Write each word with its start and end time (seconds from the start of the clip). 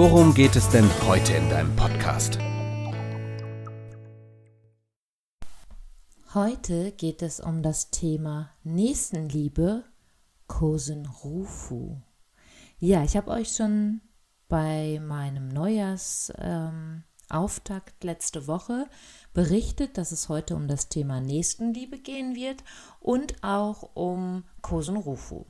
worum 0.00 0.32
geht 0.32 0.56
es 0.56 0.66
denn 0.70 0.88
heute 1.06 1.34
in 1.34 1.50
deinem 1.50 1.76
Podcast? 1.76 2.38
Heute 6.32 6.92
geht 6.92 7.20
es 7.20 7.38
um 7.38 7.62
das 7.62 7.90
Thema 7.90 8.48
Nächstenliebe 8.64 9.84
Kosen 10.46 11.04
Rufu. 11.04 11.98
Ja, 12.78 13.04
ich 13.04 13.14
habe 13.14 13.30
euch 13.30 13.54
schon 13.54 14.00
bei 14.48 15.02
meinem 15.04 15.48
Neujahrsauftakt 15.48 17.04
ähm, 18.02 18.08
letzte 18.08 18.46
Woche 18.46 18.86
berichtet, 19.34 19.98
dass 19.98 20.12
es 20.12 20.30
heute 20.30 20.56
um 20.56 20.66
das 20.66 20.88
Thema 20.88 21.20
Nächstenliebe 21.20 21.98
gehen 21.98 22.34
wird 22.34 22.64
und 23.00 23.44
auch 23.44 23.90
um 23.92 24.44
Kosen 24.62 24.96
Rufu. 24.96 25.44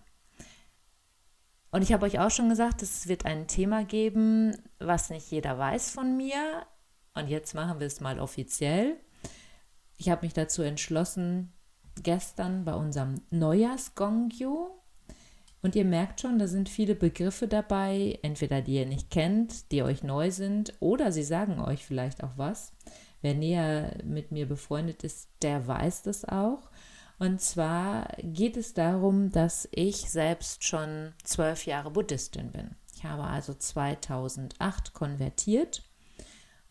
Und 1.70 1.82
ich 1.82 1.92
habe 1.92 2.06
euch 2.06 2.18
auch 2.18 2.30
schon 2.30 2.48
gesagt, 2.48 2.82
es 2.82 3.06
wird 3.06 3.26
ein 3.26 3.46
Thema 3.46 3.84
geben, 3.84 4.56
was 4.78 5.10
nicht 5.10 5.30
jeder 5.30 5.58
weiß 5.58 5.90
von 5.90 6.16
mir. 6.16 6.66
Und 7.14 7.28
jetzt 7.28 7.54
machen 7.54 7.80
wir 7.80 7.86
es 7.86 8.00
mal 8.00 8.18
offiziell. 8.18 8.96
Ich 9.96 10.08
habe 10.08 10.24
mich 10.24 10.32
dazu 10.32 10.62
entschlossen, 10.62 11.52
gestern 12.02 12.64
bei 12.64 12.74
unserem 12.74 13.20
Neujahrsgongyo 13.30 14.80
und 15.62 15.76
ihr 15.76 15.84
merkt 15.84 16.20
schon, 16.20 16.38
da 16.38 16.46
sind 16.46 16.68
viele 16.68 16.94
Begriffe 16.94 17.46
dabei, 17.46 18.18
entweder 18.22 18.62
die 18.62 18.76
ihr 18.76 18.86
nicht 18.86 19.10
kennt, 19.10 19.70
die 19.72 19.82
euch 19.82 20.02
neu 20.02 20.30
sind, 20.30 20.72
oder 20.80 21.12
sie 21.12 21.22
sagen 21.22 21.60
euch 21.60 21.84
vielleicht 21.84 22.24
auch 22.24 22.32
was. 22.36 22.72
Wer 23.20 23.34
näher 23.34 23.98
mit 24.04 24.32
mir 24.32 24.48
befreundet 24.48 25.04
ist, 25.04 25.28
der 25.42 25.66
weiß 25.66 26.02
das 26.02 26.24
auch. 26.24 26.69
Und 27.20 27.42
zwar 27.42 28.08
geht 28.22 28.56
es 28.56 28.72
darum, 28.72 29.30
dass 29.30 29.68
ich 29.72 30.10
selbst 30.10 30.64
schon 30.64 31.12
zwölf 31.22 31.66
Jahre 31.66 31.90
Buddhistin 31.90 32.50
bin. 32.50 32.74
Ich 32.94 33.04
habe 33.04 33.24
also 33.24 33.52
2008 33.52 34.94
konvertiert 34.94 35.82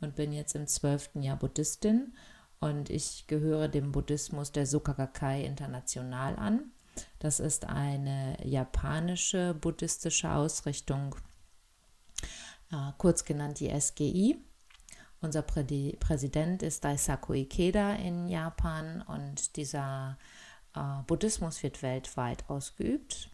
und 0.02 0.16
bin 0.16 0.34
jetzt 0.34 0.56
im 0.56 0.66
zwölften 0.66 1.22
Jahr 1.22 1.38
Buddhistin. 1.38 2.16
Und 2.60 2.90
ich 2.90 3.28
gehöre 3.28 3.68
dem 3.68 3.92
Buddhismus 3.92 4.52
der 4.52 4.66
Sukha 4.66 4.94
Gakkai 4.94 5.46
International 5.46 6.36
an. 6.36 6.72
Das 7.20 7.40
ist 7.40 7.66
eine 7.66 8.36
japanische 8.44 9.54
buddhistische 9.54 10.32
Ausrichtung, 10.32 11.16
äh, 12.72 12.92
kurz 12.98 13.24
genannt 13.24 13.60
die 13.60 13.70
SGI. 13.70 14.44
Unser 15.22 15.42
Prä 15.42 15.98
Präsident 16.00 16.64
ist 16.64 16.86
Daisaku 16.86 17.34
Ikeda 17.34 17.96
in 17.96 18.30
Japan 18.30 19.02
und 19.02 19.58
dieser 19.58 20.18
äh, 20.76 21.04
Buddhismus 21.08 21.62
wird 21.62 21.82
weltweit 21.82 22.50
ausgeübt. 22.50 23.30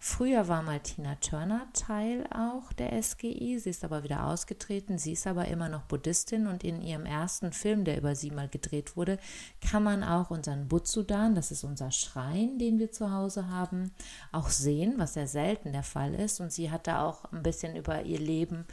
Früher 0.00 0.46
war 0.46 0.62
mal 0.62 0.78
Tina 0.78 1.16
Turner 1.16 1.66
Teil 1.72 2.24
auch 2.30 2.72
der 2.74 3.02
SGI, 3.02 3.58
sie 3.58 3.70
ist 3.70 3.82
aber 3.82 4.04
wieder 4.04 4.26
ausgetreten. 4.26 4.96
Sie 4.96 5.12
ist 5.12 5.26
aber 5.26 5.48
immer 5.48 5.68
noch 5.68 5.82
Buddhistin 5.82 6.46
und 6.46 6.62
in 6.62 6.80
ihrem 6.80 7.04
ersten 7.04 7.52
Film, 7.52 7.84
der 7.84 7.96
über 7.98 8.14
sie 8.14 8.30
mal 8.30 8.48
gedreht 8.48 8.96
wurde, 8.96 9.18
kann 9.60 9.82
man 9.82 10.04
auch 10.04 10.30
unseren 10.30 10.68
Butsudan, 10.68 11.34
das 11.34 11.50
ist 11.50 11.64
unser 11.64 11.90
Schrein, 11.90 12.58
den 12.58 12.78
wir 12.78 12.92
zu 12.92 13.10
Hause 13.10 13.48
haben, 13.48 13.92
auch 14.30 14.50
sehen, 14.50 14.94
was 14.98 15.14
sehr 15.14 15.26
selten 15.26 15.72
der 15.72 15.82
Fall 15.82 16.14
ist. 16.14 16.38
Und 16.40 16.52
sie 16.52 16.70
hat 16.70 16.86
da 16.86 17.04
auch 17.04 17.24
ein 17.32 17.42
bisschen 17.42 17.74
über 17.74 18.02
ihr 18.02 18.20
Leben 18.20 18.66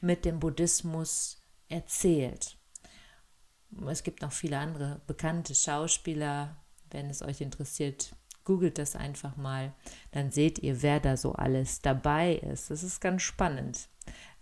mit 0.00 0.24
dem 0.24 0.40
Buddhismus 0.40 1.41
erzählt. 1.72 2.56
Es 3.88 4.02
gibt 4.02 4.22
noch 4.22 4.32
viele 4.32 4.58
andere 4.58 5.00
bekannte 5.06 5.54
Schauspieler, 5.54 6.56
wenn 6.90 7.08
es 7.08 7.22
euch 7.22 7.40
interessiert, 7.40 8.14
Googelt 8.44 8.78
das 8.78 8.96
einfach 8.96 9.36
mal, 9.36 9.72
dann 10.10 10.32
seht 10.32 10.58
ihr, 10.58 10.82
wer 10.82 10.98
da 10.98 11.16
so 11.16 11.32
alles 11.32 11.80
dabei 11.80 12.34
ist. 12.34 12.70
Das 12.70 12.82
ist 12.82 13.00
ganz 13.00 13.22
spannend. 13.22 13.88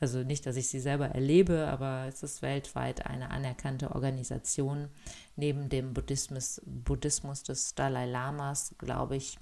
Also 0.01 0.23
nicht, 0.23 0.47
dass 0.47 0.57
ich 0.57 0.69
sie 0.69 0.81
selber 0.81 1.09
erlebe, 1.09 1.69
aber 1.69 2.07
es 2.09 2.23
ist 2.23 2.41
weltweit 2.41 3.05
eine 3.05 3.31
anerkannte 3.31 3.95
Organisation. 3.95 4.89
Neben 5.37 5.69
dem 5.69 5.93
Buddhismus, 5.93 6.63
Buddhismus 6.65 7.43
des 7.43 7.75
Dalai 7.75 8.07
Lamas, 8.07 8.75
glaube 8.79 9.17
ich, 9.17 9.39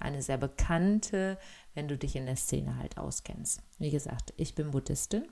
eine 0.00 0.22
sehr 0.22 0.38
bekannte, 0.38 1.36
wenn 1.74 1.88
du 1.88 1.98
dich 1.98 2.14
in 2.14 2.26
der 2.26 2.36
Szene 2.36 2.76
halt 2.76 2.98
auskennst. 2.98 3.60
Wie 3.78 3.90
gesagt, 3.90 4.32
ich 4.36 4.54
bin 4.54 4.70
Buddhistin 4.70 5.26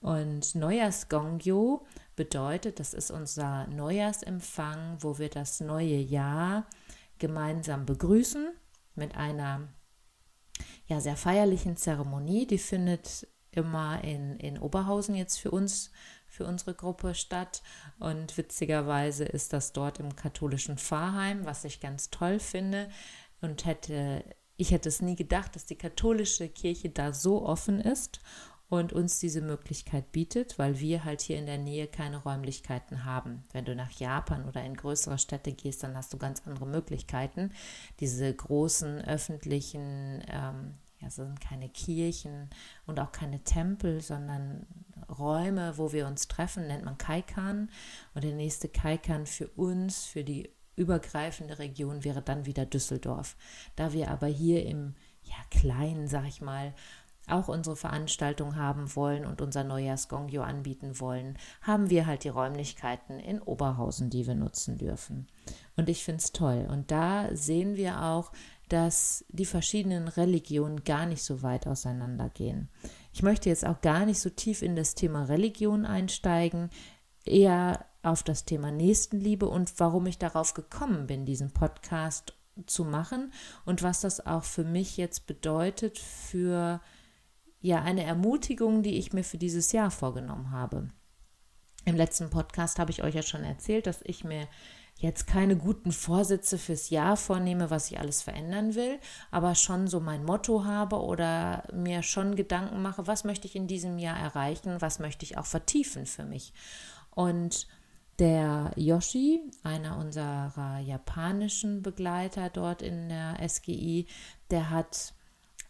und 0.00 0.54
Neujahrsgongyo 0.54 1.86
bedeutet, 2.16 2.80
das 2.80 2.94
ist 2.94 3.10
unser 3.10 3.66
Neujahrsempfang, 3.66 4.98
wo 5.00 5.18
wir 5.18 5.28
das 5.28 5.60
neue 5.60 5.96
Jahr 5.96 6.66
gemeinsam 7.18 7.86
begrüßen 7.86 8.52
mit 8.94 9.16
einer 9.16 9.68
ja, 10.86 11.00
sehr 11.00 11.16
feierlichen 11.16 11.76
Zeremonie. 11.76 12.46
Die 12.46 12.58
findet 12.58 13.28
immer 13.52 14.02
in, 14.02 14.36
in 14.36 14.58
Oberhausen 14.58 15.14
jetzt 15.14 15.38
für 15.38 15.50
uns, 15.50 15.90
für 16.26 16.46
unsere 16.46 16.74
Gruppe 16.74 17.14
statt. 17.14 17.62
Und 17.98 18.36
witzigerweise 18.38 19.24
ist 19.24 19.52
das 19.52 19.72
dort 19.72 20.00
im 20.00 20.16
katholischen 20.16 20.78
Pfarrheim, 20.78 21.44
was 21.44 21.64
ich 21.64 21.80
ganz 21.80 22.10
toll 22.10 22.38
finde. 22.38 22.88
Und 23.40 23.66
hätte, 23.66 24.24
ich 24.56 24.70
hätte 24.70 24.88
es 24.88 25.02
nie 25.02 25.16
gedacht, 25.16 25.56
dass 25.56 25.66
die 25.66 25.78
katholische 25.78 26.48
Kirche 26.48 26.90
da 26.90 27.12
so 27.12 27.44
offen 27.44 27.80
ist 27.80 28.20
und 28.70 28.92
uns 28.92 29.18
diese 29.18 29.40
Möglichkeit 29.40 30.12
bietet, 30.12 30.56
weil 30.58 30.78
wir 30.78 31.04
halt 31.04 31.20
hier 31.20 31.36
in 31.36 31.46
der 31.46 31.58
Nähe 31.58 31.88
keine 31.88 32.18
Räumlichkeiten 32.18 33.04
haben. 33.04 33.42
Wenn 33.52 33.64
du 33.64 33.74
nach 33.74 33.90
Japan 33.90 34.46
oder 34.46 34.64
in 34.64 34.76
größere 34.76 35.18
Städte 35.18 35.52
gehst, 35.52 35.82
dann 35.82 35.96
hast 35.96 36.12
du 36.12 36.18
ganz 36.18 36.42
andere 36.46 36.66
Möglichkeiten. 36.66 37.50
Diese 37.98 38.32
großen 38.32 39.04
öffentlichen, 39.04 40.22
ähm, 40.28 40.74
ja, 41.00 41.10
sind 41.10 41.40
keine 41.40 41.68
Kirchen 41.68 42.48
und 42.86 43.00
auch 43.00 43.10
keine 43.10 43.42
Tempel, 43.42 44.00
sondern 44.00 44.66
Räume, 45.18 45.76
wo 45.76 45.92
wir 45.92 46.06
uns 46.06 46.28
treffen, 46.28 46.68
nennt 46.68 46.84
man 46.84 46.96
Kaikan. 46.96 47.70
Und 48.14 48.22
der 48.22 48.34
nächste 48.34 48.68
Kaikan 48.68 49.26
für 49.26 49.48
uns, 49.48 50.04
für 50.04 50.22
die 50.22 50.48
übergreifende 50.76 51.58
Region 51.58 52.04
wäre 52.04 52.22
dann 52.22 52.46
wieder 52.46 52.66
Düsseldorf. 52.66 53.36
Da 53.74 53.92
wir 53.92 54.12
aber 54.12 54.28
hier 54.28 54.64
im 54.64 54.94
ja, 55.24 55.34
kleinen, 55.50 56.06
sag 56.06 56.28
ich 56.28 56.40
mal, 56.40 56.72
auch 57.28 57.48
unsere 57.48 57.76
Veranstaltung 57.76 58.56
haben 58.56 58.94
wollen 58.96 59.24
und 59.24 59.40
unser 59.40 59.64
Neujahrsgongyo 59.64 60.42
anbieten 60.42 60.98
wollen, 61.00 61.38
haben 61.62 61.90
wir 61.90 62.06
halt 62.06 62.24
die 62.24 62.28
Räumlichkeiten 62.28 63.20
in 63.20 63.40
Oberhausen, 63.40 64.10
die 64.10 64.26
wir 64.26 64.34
nutzen 64.34 64.78
dürfen. 64.78 65.28
Und 65.76 65.88
ich 65.88 66.04
finde 66.04 66.18
es 66.18 66.32
toll. 66.32 66.66
Und 66.70 66.90
da 66.90 67.28
sehen 67.34 67.76
wir 67.76 68.02
auch, 68.02 68.32
dass 68.68 69.24
die 69.28 69.46
verschiedenen 69.46 70.08
Religionen 70.08 70.84
gar 70.84 71.06
nicht 71.06 71.22
so 71.22 71.42
weit 71.42 71.66
auseinandergehen. 71.66 72.68
Ich 73.12 73.22
möchte 73.22 73.48
jetzt 73.48 73.66
auch 73.66 73.80
gar 73.80 74.06
nicht 74.06 74.20
so 74.20 74.30
tief 74.30 74.62
in 74.62 74.76
das 74.76 74.94
Thema 74.94 75.24
Religion 75.24 75.84
einsteigen, 75.84 76.70
eher 77.24 77.84
auf 78.02 78.22
das 78.22 78.44
Thema 78.44 78.70
Nächstenliebe 78.70 79.46
und 79.46 79.72
warum 79.78 80.06
ich 80.06 80.18
darauf 80.18 80.54
gekommen 80.54 81.06
bin, 81.06 81.26
diesen 81.26 81.50
Podcast 81.50 82.34
zu 82.66 82.84
machen 82.84 83.32
und 83.64 83.82
was 83.82 84.00
das 84.00 84.24
auch 84.26 84.44
für 84.44 84.64
mich 84.64 84.96
jetzt 84.96 85.26
bedeutet 85.26 85.98
für 85.98 86.80
ja 87.60 87.82
eine 87.82 88.04
Ermutigung, 88.04 88.82
die 88.82 88.98
ich 88.98 89.12
mir 89.12 89.24
für 89.24 89.38
dieses 89.38 89.72
Jahr 89.72 89.90
vorgenommen 89.90 90.50
habe. 90.50 90.90
Im 91.84 91.96
letzten 91.96 92.30
Podcast 92.30 92.78
habe 92.78 92.90
ich 92.90 93.02
euch 93.02 93.14
ja 93.14 93.22
schon 93.22 93.44
erzählt, 93.44 93.86
dass 93.86 94.00
ich 94.04 94.24
mir 94.24 94.48
jetzt 94.96 95.26
keine 95.26 95.56
guten 95.56 95.92
Vorsätze 95.92 96.58
fürs 96.58 96.90
Jahr 96.90 97.16
vornehme, 97.16 97.70
was 97.70 97.90
ich 97.90 97.98
alles 97.98 98.20
verändern 98.20 98.74
will, 98.74 98.98
aber 99.30 99.54
schon 99.54 99.88
so 99.88 99.98
mein 99.98 100.24
Motto 100.24 100.64
habe 100.64 101.00
oder 101.00 101.64
mir 101.72 102.02
schon 102.02 102.36
Gedanken 102.36 102.82
mache, 102.82 103.06
was 103.06 103.24
möchte 103.24 103.46
ich 103.46 103.56
in 103.56 103.66
diesem 103.66 103.98
Jahr 103.98 104.18
erreichen, 104.18 104.80
was 104.80 104.98
möchte 104.98 105.24
ich 105.24 105.38
auch 105.38 105.46
vertiefen 105.46 106.04
für 106.04 106.24
mich. 106.24 106.52
Und 107.10 107.66
der 108.18 108.72
Yoshi, 108.76 109.40
einer 109.62 109.96
unserer 109.96 110.78
japanischen 110.80 111.80
Begleiter 111.80 112.50
dort 112.50 112.82
in 112.82 113.08
der 113.08 113.38
SGI, 113.48 114.06
der 114.50 114.68
hat 114.68 115.14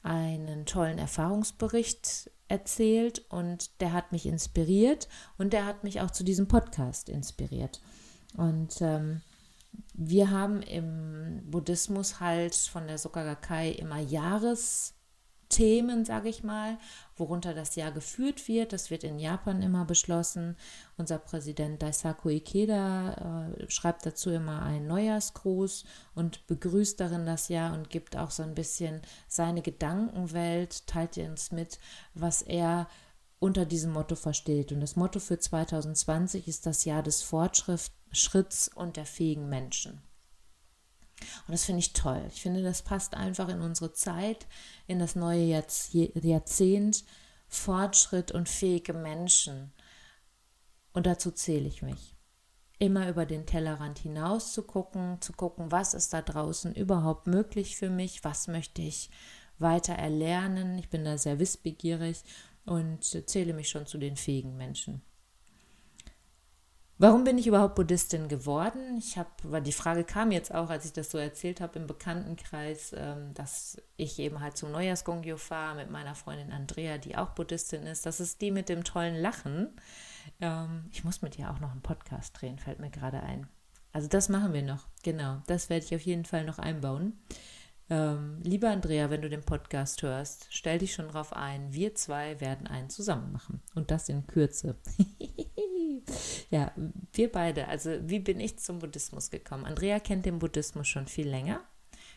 einen 0.02 0.66
tollen 0.66 0.98
Erfahrungsbericht 0.98 2.30
erzählt 2.48 3.24
und 3.28 3.80
der 3.80 3.92
hat 3.92 4.12
mich 4.12 4.26
inspiriert 4.26 5.08
und 5.38 5.52
der 5.52 5.66
hat 5.66 5.84
mich 5.84 6.00
auch 6.00 6.10
zu 6.10 6.24
diesem 6.24 6.48
Podcast 6.48 7.08
inspiriert. 7.08 7.80
Und 8.36 8.80
ähm, 8.80 9.22
wir 9.94 10.30
haben 10.30 10.62
im 10.62 11.42
Buddhismus 11.50 12.20
halt 12.20 12.54
von 12.54 12.86
der 12.86 12.98
Soka 12.98 13.36
immer 13.62 13.98
Jahrespläne 13.98 14.99
Themen, 15.50 16.06
sage 16.06 16.30
ich 16.30 16.42
mal, 16.42 16.78
worunter 17.16 17.52
das 17.52 17.74
Jahr 17.74 17.92
geführt 17.92 18.48
wird. 18.48 18.72
Das 18.72 18.90
wird 18.90 19.04
in 19.04 19.18
Japan 19.18 19.60
immer 19.60 19.84
beschlossen. 19.84 20.56
Unser 20.96 21.18
Präsident 21.18 21.82
Daisaku 21.82 22.30
Ikeda 22.30 23.50
äh, 23.58 23.70
schreibt 23.70 24.06
dazu 24.06 24.30
immer 24.30 24.62
einen 24.62 24.86
Neujahrsgruß 24.86 25.84
und 26.14 26.46
begrüßt 26.46 26.98
darin 26.98 27.26
das 27.26 27.48
Jahr 27.48 27.74
und 27.74 27.90
gibt 27.90 28.16
auch 28.16 28.30
so 28.30 28.42
ein 28.42 28.54
bisschen 28.54 29.02
seine 29.28 29.60
Gedankenwelt, 29.60 30.86
teilt 30.86 31.18
uns 31.18 31.52
mit, 31.52 31.78
was 32.14 32.40
er 32.40 32.88
unter 33.40 33.66
diesem 33.66 33.92
Motto 33.92 34.14
versteht. 34.14 34.70
Und 34.70 34.80
das 34.80 34.96
Motto 34.96 35.18
für 35.18 35.38
2020 35.38 36.46
ist 36.46 36.66
das 36.66 36.84
Jahr 36.84 37.02
des 37.02 37.22
Fortschritts 37.22 38.70
und 38.74 38.96
der 38.96 39.06
fähigen 39.06 39.48
Menschen. 39.48 40.00
Und 41.46 41.52
das 41.52 41.64
finde 41.64 41.80
ich 41.80 41.92
toll. 41.92 42.22
Ich 42.28 42.42
finde, 42.42 42.62
das 42.62 42.82
passt 42.82 43.14
einfach 43.14 43.48
in 43.48 43.60
unsere 43.60 43.92
Zeit, 43.92 44.46
in 44.86 44.98
das 44.98 45.16
neue 45.16 45.64
Jahrzehnt. 45.92 47.04
Fortschritt 47.48 48.30
und 48.30 48.48
fähige 48.48 48.92
Menschen. 48.92 49.72
Und 50.92 51.06
dazu 51.06 51.32
zähle 51.32 51.66
ich 51.66 51.82
mich. 51.82 52.16
Immer 52.78 53.08
über 53.08 53.26
den 53.26 53.44
Tellerrand 53.44 53.98
hinaus 53.98 54.52
zu 54.52 54.62
gucken, 54.62 55.20
zu 55.20 55.32
gucken, 55.32 55.70
was 55.70 55.92
ist 55.92 56.12
da 56.12 56.22
draußen 56.22 56.74
überhaupt 56.74 57.26
möglich 57.26 57.76
für 57.76 57.90
mich, 57.90 58.24
was 58.24 58.46
möchte 58.46 58.82
ich 58.82 59.10
weiter 59.58 59.94
erlernen. 59.94 60.78
Ich 60.78 60.88
bin 60.88 61.04
da 61.04 61.18
sehr 61.18 61.38
wissbegierig 61.38 62.22
und 62.64 63.04
zähle 63.04 63.52
mich 63.52 63.68
schon 63.68 63.86
zu 63.86 63.98
den 63.98 64.16
fähigen 64.16 64.56
Menschen. 64.56 65.02
Warum 67.00 67.24
bin 67.24 67.38
ich 67.38 67.46
überhaupt 67.46 67.76
Buddhistin 67.76 68.28
geworden? 68.28 68.98
Ich 68.98 69.16
habe, 69.16 69.30
weil 69.44 69.62
die 69.62 69.72
Frage 69.72 70.04
kam 70.04 70.30
jetzt 70.32 70.54
auch, 70.54 70.68
als 70.68 70.84
ich 70.84 70.92
das 70.92 71.10
so 71.10 71.16
erzählt 71.16 71.62
habe 71.62 71.78
im 71.78 71.86
Bekanntenkreis, 71.86 72.94
ähm, 72.94 73.32
dass 73.32 73.80
ich 73.96 74.18
eben 74.18 74.40
halt 74.40 74.58
zum 74.58 74.70
Neujahrsgongyo 74.70 75.38
fahre 75.38 75.76
mit 75.76 75.90
meiner 75.90 76.14
Freundin 76.14 76.52
Andrea, 76.52 76.98
die 76.98 77.16
auch 77.16 77.30
Buddhistin 77.30 77.84
ist. 77.84 78.04
Das 78.04 78.20
ist 78.20 78.42
die 78.42 78.50
mit 78.50 78.68
dem 78.68 78.84
tollen 78.84 79.16
Lachen. 79.16 79.70
Ähm, 80.42 80.90
ich 80.92 81.02
muss 81.02 81.22
mit 81.22 81.38
ihr 81.38 81.50
auch 81.50 81.58
noch 81.58 81.72
einen 81.72 81.80
Podcast 81.80 82.38
drehen, 82.38 82.58
fällt 82.58 82.80
mir 82.80 82.90
gerade 82.90 83.22
ein. 83.22 83.48
Also 83.92 84.06
das 84.06 84.28
machen 84.28 84.52
wir 84.52 84.62
noch, 84.62 84.86
genau. 85.02 85.40
Das 85.46 85.70
werde 85.70 85.86
ich 85.86 85.94
auf 85.94 86.02
jeden 86.02 86.26
Fall 86.26 86.44
noch 86.44 86.58
einbauen. 86.58 87.18
Ähm, 87.88 88.42
lieber 88.42 88.68
Andrea, 88.68 89.08
wenn 89.08 89.22
du 89.22 89.30
den 89.30 89.42
Podcast 89.42 90.02
hörst, 90.02 90.48
stell 90.50 90.76
dich 90.76 90.92
schon 90.92 91.08
drauf 91.08 91.32
ein. 91.32 91.72
Wir 91.72 91.94
zwei 91.94 92.42
werden 92.42 92.66
einen 92.66 92.90
zusammen 92.90 93.32
machen. 93.32 93.62
Und 93.74 93.90
das 93.90 94.10
in 94.10 94.26
Kürze. 94.26 94.76
Ja, 96.50 96.72
wir 97.12 97.30
beide. 97.30 97.68
Also, 97.68 97.96
wie 98.02 98.20
bin 98.20 98.40
ich 98.40 98.58
zum 98.58 98.78
Buddhismus 98.78 99.30
gekommen? 99.30 99.64
Andrea 99.64 100.00
kennt 100.00 100.26
den 100.26 100.38
Buddhismus 100.38 100.88
schon 100.88 101.06
viel 101.06 101.28
länger. 101.28 101.60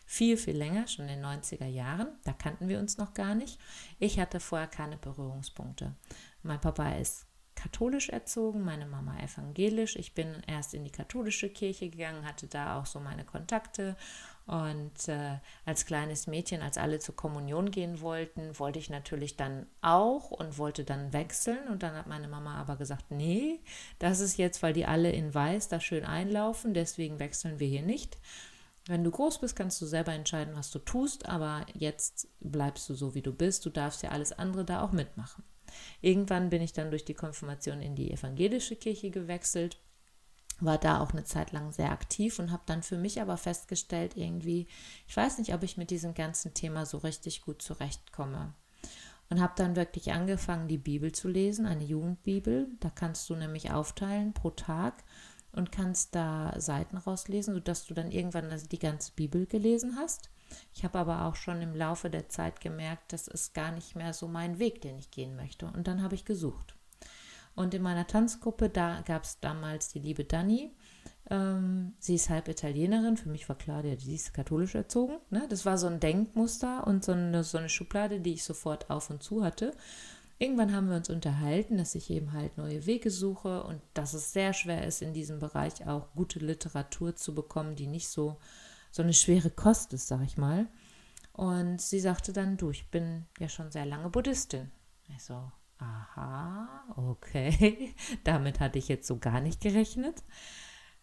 Viel, 0.06 0.36
viel 0.36 0.56
länger, 0.56 0.86
schon 0.86 1.08
in 1.08 1.20
den 1.20 1.24
90er 1.24 1.66
Jahren. 1.66 2.08
Da 2.24 2.32
kannten 2.32 2.68
wir 2.68 2.78
uns 2.78 2.98
noch 2.98 3.14
gar 3.14 3.34
nicht. 3.34 3.58
Ich 3.98 4.18
hatte 4.18 4.38
vorher 4.38 4.68
keine 4.68 4.98
Berührungspunkte. 4.98 5.94
Mein 6.42 6.60
Papa 6.60 6.96
ist 6.96 7.26
katholisch 7.54 8.08
erzogen, 8.10 8.64
meine 8.64 8.86
Mama 8.86 9.18
evangelisch. 9.20 9.96
Ich 9.96 10.14
bin 10.14 10.42
erst 10.46 10.74
in 10.74 10.84
die 10.84 10.90
katholische 10.90 11.48
Kirche 11.48 11.88
gegangen, 11.88 12.26
hatte 12.26 12.46
da 12.46 12.78
auch 12.78 12.86
so 12.86 13.00
meine 13.00 13.24
Kontakte 13.24 13.96
und 14.46 15.08
äh, 15.08 15.38
als 15.64 15.86
kleines 15.86 16.26
Mädchen, 16.26 16.60
als 16.60 16.76
alle 16.76 16.98
zur 16.98 17.16
Kommunion 17.16 17.70
gehen 17.70 18.02
wollten, 18.02 18.58
wollte 18.58 18.78
ich 18.78 18.90
natürlich 18.90 19.36
dann 19.36 19.66
auch 19.80 20.30
und 20.30 20.58
wollte 20.58 20.84
dann 20.84 21.14
wechseln. 21.14 21.66
Und 21.68 21.82
dann 21.82 21.94
hat 21.94 22.06
meine 22.06 22.28
Mama 22.28 22.56
aber 22.56 22.76
gesagt, 22.76 23.10
nee, 23.10 23.60
das 23.98 24.20
ist 24.20 24.36
jetzt, 24.36 24.62
weil 24.62 24.74
die 24.74 24.84
alle 24.84 25.10
in 25.10 25.32
Weiß 25.32 25.68
da 25.68 25.80
schön 25.80 26.04
einlaufen, 26.04 26.74
deswegen 26.74 27.18
wechseln 27.18 27.58
wir 27.58 27.68
hier 27.68 27.82
nicht. 27.82 28.18
Wenn 28.86 29.02
du 29.02 29.10
groß 29.10 29.38
bist, 29.38 29.56
kannst 29.56 29.80
du 29.80 29.86
selber 29.86 30.12
entscheiden, 30.12 30.54
was 30.56 30.70
du 30.70 30.78
tust, 30.78 31.26
aber 31.26 31.64
jetzt 31.72 32.28
bleibst 32.40 32.86
du 32.90 32.94
so, 32.94 33.14
wie 33.14 33.22
du 33.22 33.32
bist. 33.32 33.64
Du 33.64 33.70
darfst 33.70 34.02
ja 34.02 34.10
alles 34.10 34.32
andere 34.32 34.66
da 34.66 34.82
auch 34.82 34.92
mitmachen. 34.92 35.42
Irgendwann 36.02 36.50
bin 36.50 36.60
ich 36.60 36.74
dann 36.74 36.90
durch 36.90 37.06
die 37.06 37.14
Konfirmation 37.14 37.80
in 37.80 37.96
die 37.96 38.10
evangelische 38.10 38.76
Kirche 38.76 39.10
gewechselt 39.10 39.78
war 40.60 40.78
da 40.78 41.00
auch 41.00 41.12
eine 41.12 41.24
Zeit 41.24 41.52
lang 41.52 41.72
sehr 41.72 41.90
aktiv 41.90 42.38
und 42.38 42.50
habe 42.50 42.62
dann 42.66 42.82
für 42.82 42.98
mich 42.98 43.20
aber 43.20 43.36
festgestellt, 43.36 44.16
irgendwie, 44.16 44.66
ich 45.06 45.16
weiß 45.16 45.38
nicht, 45.38 45.54
ob 45.54 45.62
ich 45.62 45.76
mit 45.76 45.90
diesem 45.90 46.14
ganzen 46.14 46.54
Thema 46.54 46.86
so 46.86 46.98
richtig 46.98 47.42
gut 47.42 47.62
zurechtkomme. 47.62 48.54
Und 49.30 49.40
habe 49.40 49.54
dann 49.56 49.74
wirklich 49.74 50.12
angefangen, 50.12 50.68
die 50.68 50.78
Bibel 50.78 51.10
zu 51.12 51.28
lesen, 51.28 51.66
eine 51.66 51.84
Jugendbibel. 51.84 52.68
Da 52.80 52.90
kannst 52.90 53.28
du 53.30 53.34
nämlich 53.34 53.72
aufteilen 53.72 54.34
pro 54.34 54.50
Tag 54.50 55.02
und 55.52 55.72
kannst 55.72 56.14
da 56.14 56.54
Seiten 56.58 56.98
rauslesen, 56.98 57.54
sodass 57.54 57.86
du 57.86 57.94
dann 57.94 58.10
irgendwann 58.10 58.52
die 58.70 58.78
ganze 58.78 59.12
Bibel 59.12 59.46
gelesen 59.46 59.96
hast. 59.96 60.28
Ich 60.74 60.84
habe 60.84 60.98
aber 60.98 61.24
auch 61.24 61.36
schon 61.36 61.62
im 61.62 61.74
Laufe 61.74 62.10
der 62.10 62.28
Zeit 62.28 62.60
gemerkt, 62.60 63.12
das 63.12 63.28
ist 63.28 63.54
gar 63.54 63.72
nicht 63.72 63.96
mehr 63.96 64.12
so 64.12 64.28
mein 64.28 64.58
Weg, 64.58 64.82
den 64.82 64.98
ich 64.98 65.10
gehen 65.10 65.36
möchte. 65.36 65.66
Und 65.66 65.88
dann 65.88 66.02
habe 66.02 66.14
ich 66.14 66.24
gesucht. 66.24 66.76
Und 67.54 67.74
in 67.74 67.82
meiner 67.82 68.06
Tanzgruppe, 68.06 68.68
da 68.68 69.02
gab 69.02 69.24
es 69.24 69.40
damals 69.40 69.88
die 69.88 70.00
liebe 70.00 70.24
Dani. 70.24 70.72
Ähm, 71.30 71.94
sie 71.98 72.16
ist 72.16 72.30
halb 72.30 72.48
Italienerin. 72.48 73.16
Für 73.16 73.28
mich 73.28 73.48
war 73.48 73.56
klar, 73.56 73.84
ja, 73.84 73.96
sie 73.96 74.14
ist 74.14 74.34
katholisch 74.34 74.74
erzogen. 74.74 75.18
Ne? 75.30 75.46
Das 75.48 75.64
war 75.64 75.78
so 75.78 75.86
ein 75.86 76.00
Denkmuster 76.00 76.86
und 76.86 77.04
so 77.04 77.12
eine, 77.12 77.44
so 77.44 77.58
eine 77.58 77.68
Schublade, 77.68 78.20
die 78.20 78.34
ich 78.34 78.44
sofort 78.44 78.90
auf 78.90 79.10
und 79.10 79.22
zu 79.22 79.44
hatte. 79.44 79.72
Irgendwann 80.38 80.74
haben 80.74 80.88
wir 80.88 80.96
uns 80.96 81.08
unterhalten, 81.10 81.78
dass 81.78 81.94
ich 81.94 82.10
eben 82.10 82.32
halt 82.32 82.58
neue 82.58 82.86
Wege 82.86 83.10
suche 83.10 83.62
und 83.62 83.80
dass 83.94 84.14
es 84.14 84.32
sehr 84.32 84.52
schwer 84.52 84.84
ist, 84.84 85.00
in 85.00 85.14
diesem 85.14 85.38
Bereich 85.38 85.86
auch 85.86 86.12
gute 86.14 86.40
Literatur 86.40 87.14
zu 87.14 87.34
bekommen, 87.34 87.76
die 87.76 87.86
nicht 87.86 88.08
so, 88.08 88.36
so 88.90 89.02
eine 89.02 89.14
schwere 89.14 89.50
Kost 89.50 89.92
ist, 89.92 90.08
sag 90.08 90.22
ich 90.22 90.36
mal. 90.36 90.66
Und 91.32 91.80
sie 91.80 92.00
sagte 92.00 92.32
dann, 92.32 92.56
du, 92.56 92.70
ich 92.70 92.90
bin 92.90 93.26
ja 93.38 93.48
schon 93.48 93.70
sehr 93.70 93.86
lange 93.86 94.10
Buddhistin. 94.10 94.70
Ich 95.08 95.22
so, 95.22 95.50
Aha, 95.84 96.84
okay. 96.96 97.94
Damit 98.24 98.60
hatte 98.60 98.78
ich 98.78 98.88
jetzt 98.88 99.06
so 99.06 99.18
gar 99.18 99.40
nicht 99.40 99.60
gerechnet. 99.60 100.22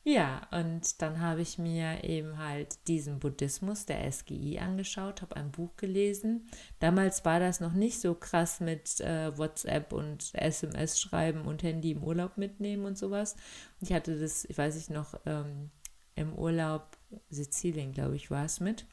Ja, 0.04 0.48
und 0.50 1.00
dann 1.04 1.20
habe 1.20 1.42
ich 1.42 1.60
mir 1.60 2.04
eben 2.04 2.40
halt 2.40 2.88
diesen 2.88 3.20
Buddhismus 3.20 3.86
der 3.86 4.12
SGI 4.12 4.58
angeschaut, 4.58 5.22
habe 5.22 5.36
ein 5.36 5.52
Buch 5.52 5.76
gelesen. 5.78 6.48
Damals 6.80 7.24
war 7.24 7.40
das 7.40 7.60
noch 7.60 7.74
nicht 7.74 8.02
so 8.02 8.16
krass 8.16 8.62
mit 8.62 9.00
äh, 9.02 9.38
WhatsApp 9.38 9.94
und 9.94 10.32
SMS 10.34 11.00
schreiben 11.00 11.42
und 11.42 11.62
Handy 11.62 11.92
im 11.92 12.04
Urlaub 12.04 12.38
mitnehmen 12.38 12.86
und 12.86 12.98
sowas. 12.98 13.36
Und 13.80 13.90
ich 13.90 13.94
hatte 13.96 14.20
das, 14.20 14.46
ich 14.46 14.58
weiß 14.58 14.76
nicht 14.76 14.90
noch, 14.90 15.14
ähm, 15.28 15.70
im 16.16 16.34
Urlaub 16.34 16.98
Sizilien, 17.30 17.92
glaube 17.92 18.16
ich, 18.16 18.32
war 18.32 18.46
es 18.46 18.60
mit. 18.60 18.86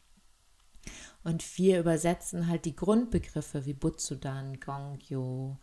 Und 1.24 1.58
wir 1.58 1.80
übersetzen 1.80 2.48
halt 2.48 2.64
die 2.64 2.76
Grundbegriffe 2.76 3.66
wie 3.66 3.74
Butsudan, 3.74 4.60
Gongyo, 4.60 5.58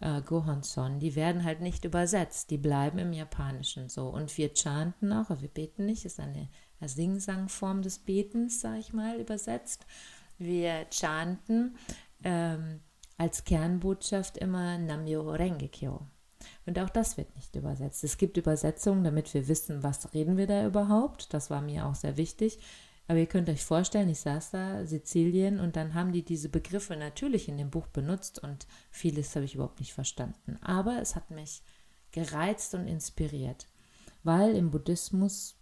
äh, 0.00 0.22
Gohonson, 0.22 1.00
die 1.00 1.16
werden 1.16 1.44
halt 1.44 1.60
nicht 1.60 1.84
übersetzt, 1.84 2.50
die 2.50 2.58
bleiben 2.58 2.98
im 2.98 3.12
Japanischen 3.12 3.88
so. 3.88 4.08
Und 4.08 4.36
wir 4.38 4.54
chanten 4.54 5.12
auch, 5.12 5.30
aber 5.30 5.40
wir 5.40 5.48
beten 5.48 5.86
nicht, 5.86 6.04
ist 6.04 6.20
eine, 6.20 6.48
Singsangform 6.80 7.82
des 7.82 7.98
Betens, 7.98 8.60
sage 8.60 8.78
ich 8.78 8.92
mal, 8.92 9.18
übersetzt. 9.18 9.84
Wir 10.38 10.86
chanten 10.92 11.76
ähm, 12.22 12.80
als 13.16 13.42
Kernbotschaft 13.42 14.38
immer 14.38 14.78
Namyo 14.78 15.28
Rengekyo. 15.28 16.06
Und 16.66 16.78
auch 16.78 16.90
das 16.90 17.16
wird 17.16 17.34
nicht 17.34 17.56
übersetzt. 17.56 18.04
Es 18.04 18.16
gibt 18.16 18.36
Übersetzungen, 18.36 19.02
damit 19.02 19.34
wir 19.34 19.48
wissen, 19.48 19.82
was 19.82 20.14
reden 20.14 20.36
wir 20.36 20.46
da 20.46 20.64
überhaupt. 20.66 21.34
Das 21.34 21.50
war 21.50 21.60
mir 21.60 21.86
auch 21.86 21.96
sehr 21.96 22.16
wichtig. 22.16 22.60
Aber 23.08 23.18
ihr 23.18 23.26
könnt 23.26 23.48
euch 23.48 23.64
vorstellen, 23.64 24.10
ich 24.10 24.20
saß 24.20 24.50
da, 24.50 24.86
Sizilien, 24.86 25.60
und 25.60 25.76
dann 25.76 25.94
haben 25.94 26.12
die 26.12 26.22
diese 26.22 26.50
Begriffe 26.50 26.94
natürlich 26.94 27.48
in 27.48 27.56
dem 27.56 27.70
Buch 27.70 27.86
benutzt 27.86 28.38
und 28.38 28.66
vieles 28.90 29.34
habe 29.34 29.46
ich 29.46 29.54
überhaupt 29.54 29.80
nicht 29.80 29.94
verstanden. 29.94 30.58
Aber 30.60 31.00
es 31.00 31.16
hat 31.16 31.30
mich 31.30 31.62
gereizt 32.12 32.74
und 32.74 32.86
inspiriert, 32.86 33.66
weil 34.22 34.54
im 34.54 34.70
Buddhismus 34.70 35.56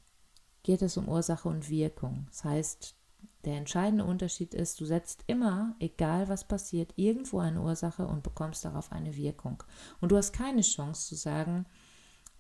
geht 0.65 0.83
es 0.83 0.97
um 0.97 1.09
Ursache 1.09 1.49
und 1.49 1.71
Wirkung. 1.71 2.27
Das 2.31 2.43
heißt, 2.43 2.97
der 3.45 3.57
entscheidende 3.57 4.05
Unterschied 4.05 4.53
ist, 4.53 4.81
du 4.81 4.85
setzt 4.85 5.23
immer, 5.29 5.77
egal 5.79 6.29
was 6.29 6.49
passiert, 6.49 6.93
irgendwo 6.97 7.39
eine 7.39 7.63
Ursache 7.63 8.09
und 8.09 8.25
bekommst 8.25 8.65
darauf 8.65 8.91
eine 8.91 9.15
Wirkung. 9.15 9.63
Und 10.01 10.11
du 10.11 10.17
hast 10.17 10.33
keine 10.33 10.63
Chance 10.63 11.07
zu 11.07 11.15
sagen, 11.15 11.65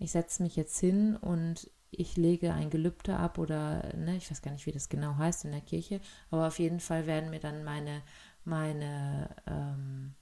ich 0.00 0.10
setze 0.10 0.42
mich 0.42 0.56
jetzt 0.56 0.78
hin 0.80 1.14
und 1.14 1.70
ich 1.96 2.16
lege 2.16 2.52
ein 2.52 2.70
Gelübde 2.70 3.16
ab 3.16 3.38
oder, 3.38 3.94
ne, 3.96 4.16
ich 4.16 4.30
weiß 4.30 4.42
gar 4.42 4.52
nicht, 4.52 4.66
wie 4.66 4.72
das 4.72 4.88
genau 4.88 5.16
heißt 5.16 5.44
in 5.44 5.52
der 5.52 5.60
Kirche, 5.60 6.00
aber 6.30 6.46
auf 6.46 6.58
jeden 6.58 6.80
Fall 6.80 7.06
werden 7.06 7.30
mir 7.30 7.40
dann 7.40 7.64
meine, 7.64 8.02
meine, 8.44 9.34
ähm, 9.46 10.14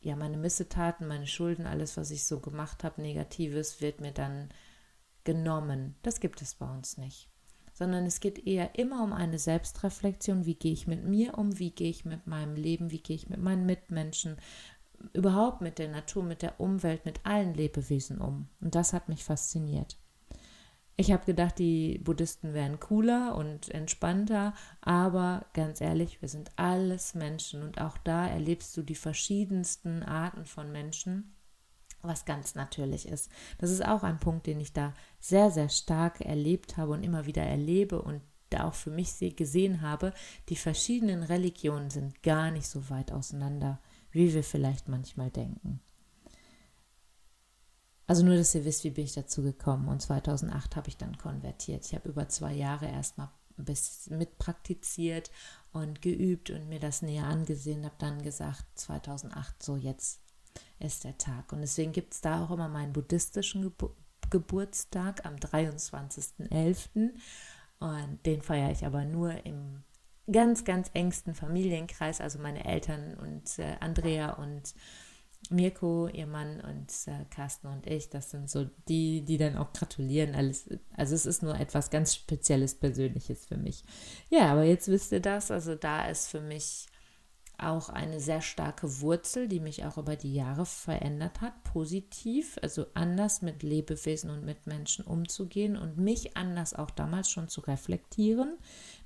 ja, 0.00 0.16
meine 0.16 0.36
Missetaten, 0.36 1.06
meine 1.06 1.26
Schulden, 1.26 1.66
alles, 1.66 1.96
was 1.96 2.10
ich 2.10 2.24
so 2.24 2.40
gemacht 2.40 2.84
habe, 2.84 3.00
Negatives, 3.00 3.80
wird 3.80 4.00
mir 4.00 4.12
dann 4.12 4.48
genommen. 5.24 5.94
Das 6.02 6.20
gibt 6.20 6.42
es 6.42 6.54
bei 6.54 6.68
uns 6.68 6.96
nicht. 6.98 7.28
Sondern 7.72 8.04
es 8.04 8.20
geht 8.20 8.46
eher 8.46 8.78
immer 8.78 9.02
um 9.02 9.12
eine 9.12 9.38
Selbstreflexion. 9.38 10.44
Wie 10.44 10.56
gehe 10.56 10.72
ich 10.72 10.86
mit 10.86 11.04
mir 11.04 11.38
um? 11.38 11.58
Wie 11.58 11.70
gehe 11.70 11.88
ich 11.88 12.04
mit 12.04 12.26
meinem 12.26 12.56
Leben? 12.56 12.90
Wie 12.90 13.00
gehe 13.00 13.16
ich 13.16 13.28
mit 13.28 13.40
meinen 13.40 13.64
Mitmenschen? 13.64 14.36
Überhaupt 15.12 15.62
mit 15.62 15.78
der 15.78 15.88
Natur, 15.88 16.22
mit 16.22 16.42
der 16.42 16.60
Umwelt, 16.60 17.04
mit 17.04 17.24
allen 17.24 17.54
Lebewesen 17.54 18.20
um. 18.20 18.48
Und 18.60 18.74
das 18.74 18.92
hat 18.92 19.08
mich 19.08 19.24
fasziniert. 19.24 19.96
Ich 20.96 21.10
habe 21.10 21.24
gedacht, 21.24 21.58
die 21.58 21.98
Buddhisten 21.98 22.52
wären 22.52 22.78
cooler 22.78 23.34
und 23.34 23.70
entspannter, 23.70 24.52
aber 24.82 25.46
ganz 25.54 25.80
ehrlich, 25.80 26.20
wir 26.20 26.28
sind 26.28 26.50
alles 26.56 27.14
Menschen 27.14 27.62
und 27.62 27.80
auch 27.80 27.96
da 27.98 28.26
erlebst 28.26 28.76
du 28.76 28.82
die 28.82 28.94
verschiedensten 28.94 30.02
Arten 30.02 30.44
von 30.44 30.70
Menschen, 30.70 31.34
was 32.02 32.26
ganz 32.26 32.54
natürlich 32.54 33.08
ist. 33.08 33.30
Das 33.58 33.70
ist 33.70 33.84
auch 33.84 34.02
ein 34.02 34.20
Punkt, 34.20 34.46
den 34.46 34.60
ich 34.60 34.72
da 34.74 34.92
sehr, 35.18 35.50
sehr 35.50 35.70
stark 35.70 36.20
erlebt 36.20 36.76
habe 36.76 36.92
und 36.92 37.02
immer 37.02 37.24
wieder 37.26 37.42
erlebe 37.42 38.02
und 38.02 38.20
da 38.50 38.64
auch 38.64 38.74
für 38.74 38.90
mich 38.90 39.18
gesehen 39.34 39.80
habe, 39.80 40.12
die 40.50 40.56
verschiedenen 40.56 41.22
Religionen 41.22 41.88
sind 41.88 42.22
gar 42.22 42.50
nicht 42.50 42.66
so 42.66 42.90
weit 42.90 43.12
auseinander, 43.12 43.80
wie 44.10 44.34
wir 44.34 44.44
vielleicht 44.44 44.88
manchmal 44.88 45.30
denken. 45.30 45.80
Also 48.06 48.24
nur, 48.24 48.36
dass 48.36 48.54
ihr 48.54 48.64
wisst, 48.64 48.84
wie 48.84 48.90
bin 48.90 49.04
ich 49.04 49.14
dazu 49.14 49.42
gekommen. 49.42 49.88
Und 49.88 50.02
2008 50.02 50.76
habe 50.76 50.88
ich 50.88 50.96
dann 50.96 51.16
konvertiert. 51.18 51.86
Ich 51.86 51.94
habe 51.94 52.08
über 52.08 52.28
zwei 52.28 52.52
Jahre 52.52 52.86
erstmal 52.86 53.30
bis 53.56 54.08
mit 54.10 54.38
praktiziert 54.38 55.30
und 55.72 56.02
geübt 56.02 56.50
und 56.50 56.68
mir 56.68 56.80
das 56.80 57.02
näher 57.02 57.26
angesehen, 57.26 57.84
habe 57.84 57.94
dann 57.98 58.22
gesagt, 58.22 58.64
2008, 58.74 59.62
so 59.62 59.76
jetzt 59.76 60.20
ist 60.78 61.04
der 61.04 61.16
Tag. 61.18 61.52
Und 61.52 61.60
deswegen 61.60 61.92
gibt 61.92 62.14
es 62.14 62.20
da 62.20 62.44
auch 62.44 62.50
immer 62.50 62.68
meinen 62.68 62.92
buddhistischen 62.92 63.62
Gebur 63.62 63.94
Geburtstag 64.30 65.26
am 65.26 65.36
23.11. 65.36 67.10
Und 67.80 68.18
den 68.24 68.40
feiere 68.40 68.70
ich 68.70 68.86
aber 68.86 69.04
nur 69.04 69.44
im 69.44 69.82
ganz, 70.30 70.64
ganz 70.64 70.90
engsten 70.94 71.34
Familienkreis, 71.34 72.20
also 72.22 72.38
meine 72.38 72.64
Eltern 72.64 73.14
und 73.14 73.58
äh, 73.58 73.76
Andrea 73.80 74.32
und 74.32 74.74
Mirko, 75.50 76.08
ihr 76.08 76.26
Mann 76.26 76.60
und 76.60 76.90
äh, 77.06 77.24
Carsten 77.30 77.66
und 77.66 77.86
ich, 77.86 78.08
das 78.08 78.30
sind 78.30 78.48
so 78.48 78.68
die, 78.88 79.22
die 79.22 79.38
dann 79.38 79.56
auch 79.56 79.72
gratulieren. 79.72 80.34
Alles, 80.34 80.68
also 80.96 81.14
es 81.14 81.26
ist 81.26 81.42
nur 81.42 81.58
etwas 81.58 81.90
ganz 81.90 82.14
Spezielles, 82.14 82.74
Persönliches 82.74 83.46
für 83.46 83.56
mich. 83.56 83.84
Ja, 84.30 84.52
aber 84.52 84.64
jetzt 84.64 84.88
wisst 84.88 85.12
ihr 85.12 85.20
das. 85.20 85.50
Also 85.50 85.74
da 85.74 86.08
ist 86.08 86.28
für 86.28 86.40
mich 86.40 86.86
auch 87.62 87.88
eine 87.88 88.20
sehr 88.20 88.40
starke 88.40 89.00
Wurzel, 89.00 89.48
die 89.48 89.60
mich 89.60 89.84
auch 89.84 89.98
über 89.98 90.16
die 90.16 90.34
Jahre 90.34 90.66
verändert 90.66 91.40
hat, 91.40 91.64
positiv, 91.64 92.58
also 92.62 92.86
anders 92.94 93.42
mit 93.42 93.62
Lebewesen 93.62 94.30
und 94.30 94.44
mit 94.44 94.66
Menschen 94.66 95.04
umzugehen 95.04 95.76
und 95.76 95.96
mich 95.96 96.36
anders 96.36 96.74
auch 96.74 96.90
damals 96.90 97.30
schon 97.30 97.48
zu 97.48 97.60
reflektieren 97.62 98.58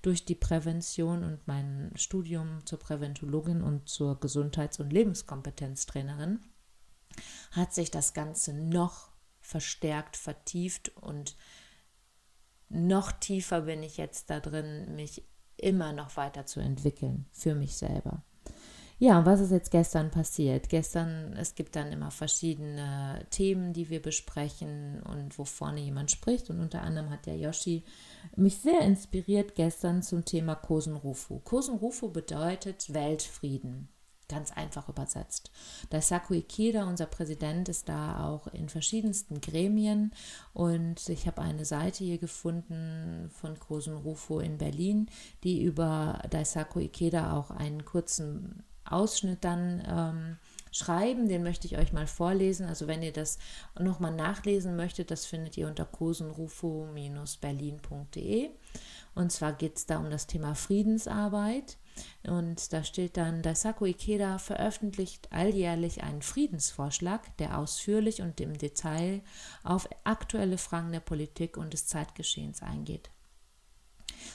durch 0.03 0.25
die 0.25 0.35
Prävention 0.35 1.25
und 1.25 1.47
mein 1.47 1.93
Studium 1.95 2.65
zur 2.65 2.79
Präventologin 2.79 3.63
und 3.63 3.89
zur 3.89 4.19
Gesundheits- 4.21 4.81
und 4.81 4.93
Lebenskompetenztrainerin 4.93 6.41
hat 7.53 7.75
sich 7.75 7.91
das 7.91 8.15
Ganze 8.15 8.53
noch 8.53 9.11
verstärkt, 9.41 10.17
vertieft 10.17 10.97
und 10.97 11.37
noch 12.69 13.13
tiefer 13.13 13.63
bin 13.63 13.83
ich 13.83 13.97
jetzt 13.97 14.29
da 14.31 14.41
drin, 14.41 14.97
mich 14.97 15.25
immer 15.57 15.93
noch 15.93 16.17
weiter 16.17 16.47
zu 16.47 16.61
entwickeln 16.61 17.27
für 17.33 17.55
mich 17.55 17.77
selber. 17.77 18.23
Ja, 18.99 19.27
was 19.27 19.41
ist 19.41 19.51
jetzt 19.51 19.71
gestern 19.71 20.11
passiert? 20.11 20.71
Gestern, 20.71 21.35
es 21.35 21.55
gibt 21.55 21.77
dann 21.77 21.93
immer 21.93 22.11
verschiedene 22.11 23.27
Themen, 23.29 23.75
die 23.75 23.91
wir 23.91 24.01
besprechen 24.01 25.03
und 25.03 25.39
wo 25.39 25.45
vorne 25.45 25.81
jemand 25.81 26.11
spricht. 26.11 26.49
Und 26.49 26.61
unter 26.61 26.81
anderem 26.81 27.11
hat 27.11 27.27
der 27.27 27.37
Yoshi 27.37 27.85
mich 28.37 28.57
sehr 28.57 28.81
inspiriert 28.81 29.55
gestern 29.55 30.03
zum 30.03 30.25
Thema 30.25 30.55
Kosenrufu. 30.55 31.41
Kosenrufu 31.41 32.11
bedeutet 32.11 32.95
Weltfrieden. 32.95 33.89
Ganz 34.29 34.51
einfach 34.51 34.89
übersetzt. 34.89 35.51
Daisaku 35.91 36.33
Ikeda, 36.33 36.89
unser 36.89 37.07
Präsident, 37.07 37.69
ist 37.69 37.91
da 37.91 38.27
auch 38.27 38.47
in 38.49 38.71
verschiedensten 38.71 39.41
Gremien 39.41 40.13
und 40.53 41.09
ich 41.11 41.29
habe 41.29 41.43
eine 41.43 41.65
Seite 41.65 42.03
hier 42.03 42.19
gefunden 42.19 43.31
von 43.31 43.61
Kosen 43.61 43.97
Rufo 43.97 44.41
in 44.41 44.59
Berlin, 44.59 45.09
die 45.45 45.63
über 45.63 46.23
Daisaku 46.31 46.81
Ikeda 46.81 47.37
auch 47.37 47.53
einen 47.53 47.85
kurzen 47.85 48.65
Ausschnitt 48.91 49.45
dann 49.45 49.83
ähm, 49.89 50.37
schreiben. 50.71 51.29
Den 51.29 51.43
möchte 51.43 51.67
ich 51.67 51.77
euch 51.79 51.93
mal 51.93 52.07
vorlesen. 52.07 52.67
Also 52.67 52.87
wenn 52.87 53.03
ihr 53.03 53.13
das 53.13 53.39
nochmal 53.79 54.15
nachlesen 54.15 54.77
möchtet, 54.77 55.11
das 55.11 55.27
findet 55.27 55.57
ihr 55.57 55.67
unter 55.69 55.85
kosenrufo-berlin.de. 55.85 58.51
Und 59.15 59.33
zwar 59.33 59.55
geht 59.55 59.79
es 59.79 59.87
da 59.87 59.99
um 59.99 60.11
das 60.11 60.27
Thema 60.27 60.55
Friedensarbeit. 60.55 61.79
Und 62.27 62.75
da 62.75 62.85
steht 62.85 63.17
dann, 63.17 63.41
Daisaku 63.41 63.87
Ikeda 63.87 64.37
veröffentlicht 64.39 65.33
alljährlich 65.33 66.03
einen 66.03 66.21
Friedensvorschlag, 66.21 67.35
der 67.39 67.59
ausführlich 67.59 68.21
und 68.21 68.39
im 68.41 68.59
Detail 68.59 69.23
auf 69.63 69.89
aktuelle 70.05 70.59
Fragen 70.59 70.93
der 70.93 71.01
Politik 71.01 71.57
und 71.57 71.73
des 71.73 71.87
Zeitgeschehens 71.87 72.63
eingeht. 72.63 73.09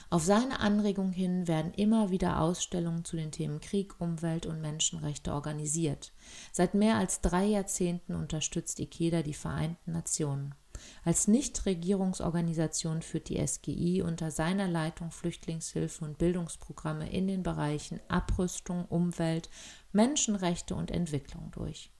Auf 0.09 0.23
seine 0.23 0.59
Anregung 0.59 1.11
hin 1.11 1.47
werden 1.47 1.73
immer 1.73 2.11
wieder 2.11 2.41
Ausstellungen 2.41 3.05
zu 3.05 3.15
den 3.15 3.31
Themen 3.31 3.59
Krieg, 3.59 3.99
Umwelt 3.99 4.45
und 4.45 4.61
Menschenrechte 4.61 5.33
organisiert. 5.33 6.11
Seit 6.51 6.73
mehr 6.73 6.97
als 6.97 7.21
drei 7.21 7.45
Jahrzehnten 7.45 8.15
unterstützt 8.15 8.79
IKEDA 8.79 9.21
die 9.21 9.33
Vereinten 9.33 9.91
Nationen. 9.91 10.55
Als 11.03 11.27
Nichtregierungsorganisation 11.27 13.01
führt 13.01 13.29
die 13.29 13.45
SGI 13.45 14.01
unter 14.01 14.31
seiner 14.31 14.67
Leitung 14.67 15.11
Flüchtlingshilfe 15.11 16.05
und 16.05 16.17
Bildungsprogramme 16.17 17.09
in 17.11 17.27
den 17.27 17.43
Bereichen 17.43 17.99
Abrüstung, 18.07 18.85
Umwelt, 18.85 19.49
Menschenrechte 19.91 20.75
und 20.75 20.91
Entwicklung 20.91 21.51
durch. 21.51 21.91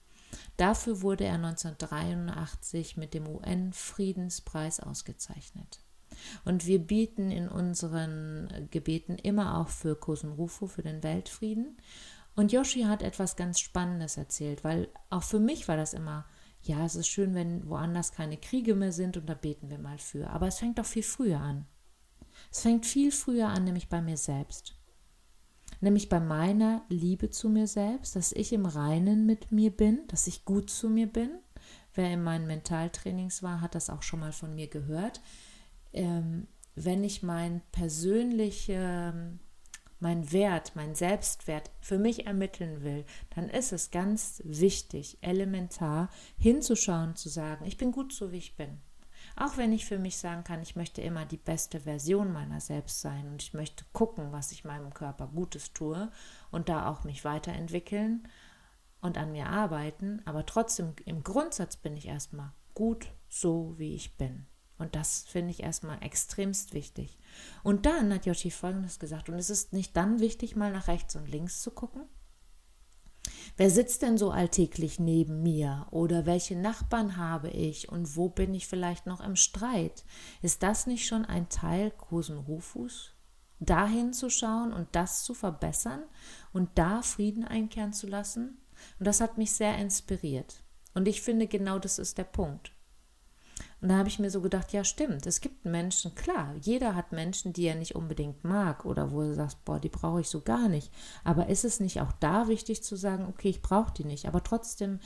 Dafür 0.56 1.02
wurde 1.02 1.24
er 1.24 1.34
1983 1.34 2.96
mit 2.96 3.14
dem 3.14 3.26
UN-Friedenspreis 3.26 4.80
ausgezeichnet. 4.80 5.80
Und 6.44 6.66
wir 6.66 6.78
bieten 6.78 7.30
in 7.30 7.48
unseren 7.48 8.68
Gebeten 8.70 9.16
immer 9.16 9.58
auch 9.58 9.68
für 9.68 9.96
Kosenrufo, 9.96 10.66
für 10.66 10.82
den 10.82 11.02
Weltfrieden. 11.02 11.76
Und 12.34 12.52
Yoshi 12.52 12.82
hat 12.82 13.02
etwas 13.02 13.36
ganz 13.36 13.60
Spannendes 13.60 14.16
erzählt, 14.16 14.64
weil 14.64 14.88
auch 15.10 15.22
für 15.22 15.40
mich 15.40 15.68
war 15.68 15.76
das 15.76 15.92
immer, 15.92 16.24
ja, 16.62 16.84
es 16.84 16.94
ist 16.94 17.08
schön, 17.08 17.34
wenn 17.34 17.68
woanders 17.68 18.12
keine 18.12 18.36
Kriege 18.36 18.74
mehr 18.74 18.92
sind 18.92 19.16
und 19.16 19.28
da 19.28 19.34
beten 19.34 19.68
wir 19.68 19.78
mal 19.78 19.98
für. 19.98 20.30
Aber 20.30 20.46
es 20.46 20.58
fängt 20.58 20.78
doch 20.78 20.86
viel 20.86 21.02
früher 21.02 21.40
an. 21.40 21.66
Es 22.50 22.60
fängt 22.62 22.86
viel 22.86 23.12
früher 23.12 23.48
an, 23.48 23.64
nämlich 23.64 23.88
bei 23.88 24.00
mir 24.00 24.16
selbst. 24.16 24.76
Nämlich 25.80 26.08
bei 26.08 26.20
meiner 26.20 26.82
Liebe 26.88 27.30
zu 27.30 27.48
mir 27.48 27.66
selbst, 27.66 28.14
dass 28.14 28.32
ich 28.32 28.52
im 28.52 28.66
Reinen 28.66 29.26
mit 29.26 29.50
mir 29.50 29.70
bin, 29.70 30.06
dass 30.08 30.26
ich 30.26 30.44
gut 30.44 30.70
zu 30.70 30.88
mir 30.88 31.08
bin. 31.08 31.30
Wer 31.94 32.10
in 32.12 32.22
meinen 32.22 32.46
Mentaltrainings 32.46 33.42
war, 33.42 33.60
hat 33.60 33.74
das 33.74 33.90
auch 33.90 34.02
schon 34.02 34.20
mal 34.20 34.32
von 34.32 34.54
mir 34.54 34.68
gehört 34.68 35.20
ähm, 35.92 36.46
wenn 36.74 37.04
ich 37.04 37.22
mein 37.22 37.60
persönlicher, 37.72 39.14
mein 40.00 40.32
Wert, 40.32 40.72
mein 40.74 40.94
Selbstwert 40.94 41.70
für 41.80 41.98
mich 41.98 42.26
ermitteln 42.26 42.82
will, 42.82 43.04
dann 43.34 43.48
ist 43.48 43.72
es 43.72 43.90
ganz 43.90 44.42
wichtig, 44.44 45.18
elementar 45.20 46.08
hinzuschauen, 46.38 47.14
zu 47.14 47.28
sagen, 47.28 47.64
ich 47.66 47.76
bin 47.76 47.92
gut 47.92 48.12
so, 48.12 48.32
wie 48.32 48.38
ich 48.38 48.56
bin. 48.56 48.80
Auch 49.36 49.56
wenn 49.56 49.72
ich 49.72 49.86
für 49.86 49.98
mich 49.98 50.16
sagen 50.16 50.44
kann, 50.44 50.60
ich 50.60 50.76
möchte 50.76 51.00
immer 51.00 51.24
die 51.24 51.36
beste 51.36 51.80
Version 51.80 52.32
meiner 52.32 52.60
selbst 52.60 53.00
sein 53.00 53.28
und 53.28 53.42
ich 53.42 53.54
möchte 53.54 53.84
gucken, 53.92 54.32
was 54.32 54.52
ich 54.52 54.64
meinem 54.64 54.92
Körper 54.92 55.28
Gutes 55.28 55.72
tue 55.72 56.10
und 56.50 56.68
da 56.68 56.90
auch 56.90 57.04
mich 57.04 57.24
weiterentwickeln 57.24 58.28
und 59.00 59.18
an 59.18 59.32
mir 59.32 59.46
arbeiten, 59.46 60.20
aber 60.24 60.46
trotzdem 60.46 60.94
im 61.04 61.22
Grundsatz 61.22 61.76
bin 61.76 61.96
ich 61.96 62.06
erstmal 62.06 62.52
gut 62.74 63.08
so, 63.28 63.74
wie 63.78 63.94
ich 63.94 64.16
bin. 64.16 64.46
Und 64.82 64.96
das 64.96 65.22
finde 65.22 65.52
ich 65.52 65.62
erstmal 65.62 66.02
extremst 66.02 66.74
wichtig. 66.74 67.16
Und 67.62 67.86
dann 67.86 68.12
hat 68.12 68.26
Yoshi 68.26 68.50
Folgendes 68.50 68.98
gesagt, 68.98 69.28
und 69.28 69.36
es 69.36 69.48
ist 69.48 69.72
nicht 69.72 69.96
dann 69.96 70.18
wichtig, 70.18 70.56
mal 70.56 70.72
nach 70.72 70.88
rechts 70.88 71.14
und 71.14 71.30
links 71.30 71.62
zu 71.62 71.70
gucken? 71.70 72.02
Wer 73.56 73.70
sitzt 73.70 74.02
denn 74.02 74.18
so 74.18 74.32
alltäglich 74.32 74.98
neben 74.98 75.40
mir? 75.44 75.86
Oder 75.92 76.26
welche 76.26 76.56
Nachbarn 76.56 77.16
habe 77.16 77.48
ich? 77.50 77.90
Und 77.90 78.16
wo 78.16 78.28
bin 78.28 78.52
ich 78.54 78.66
vielleicht 78.66 79.06
noch 79.06 79.20
im 79.20 79.36
Streit? 79.36 80.04
Ist 80.42 80.64
das 80.64 80.88
nicht 80.88 81.06
schon 81.06 81.24
ein 81.24 81.48
Teil 81.48 81.92
Kosen 81.92 82.38
Rufus? 82.38 83.12
Dahin 83.60 84.12
zu 84.12 84.30
schauen 84.30 84.72
und 84.72 84.88
das 84.90 85.22
zu 85.22 85.32
verbessern 85.32 86.02
und 86.52 86.70
da 86.74 87.02
Frieden 87.02 87.44
einkehren 87.44 87.92
zu 87.92 88.08
lassen? 88.08 88.58
Und 88.98 89.06
das 89.06 89.20
hat 89.20 89.38
mich 89.38 89.52
sehr 89.52 89.78
inspiriert. 89.78 90.64
Und 90.92 91.06
ich 91.06 91.22
finde, 91.22 91.46
genau 91.46 91.78
das 91.78 92.00
ist 92.00 92.18
der 92.18 92.24
Punkt. 92.24 92.72
Und 93.82 93.88
da 93.88 93.98
habe 93.98 94.08
ich 94.08 94.20
mir 94.20 94.30
so 94.30 94.40
gedacht, 94.40 94.72
ja 94.72 94.84
stimmt, 94.84 95.26
es 95.26 95.40
gibt 95.40 95.64
Menschen, 95.64 96.14
klar, 96.14 96.54
jeder 96.62 96.94
hat 96.94 97.10
Menschen, 97.10 97.52
die 97.52 97.64
er 97.64 97.74
nicht 97.74 97.96
unbedingt 97.96 98.44
mag 98.44 98.84
oder 98.84 99.10
wo 99.10 99.22
er 99.22 99.34
sagt, 99.34 99.64
boah, 99.64 99.80
die 99.80 99.88
brauche 99.88 100.20
ich 100.20 100.28
so 100.28 100.40
gar 100.40 100.68
nicht. 100.68 100.92
Aber 101.24 101.48
ist 101.48 101.64
es 101.64 101.80
nicht 101.80 102.00
auch 102.00 102.12
da 102.12 102.46
wichtig 102.46 102.84
zu 102.84 102.94
sagen, 102.94 103.26
okay, 103.28 103.48
ich 103.48 103.60
brauche 103.60 103.92
die 103.92 104.04
nicht, 104.04 104.26
aber 104.26 104.44
trotzdem 104.44 105.00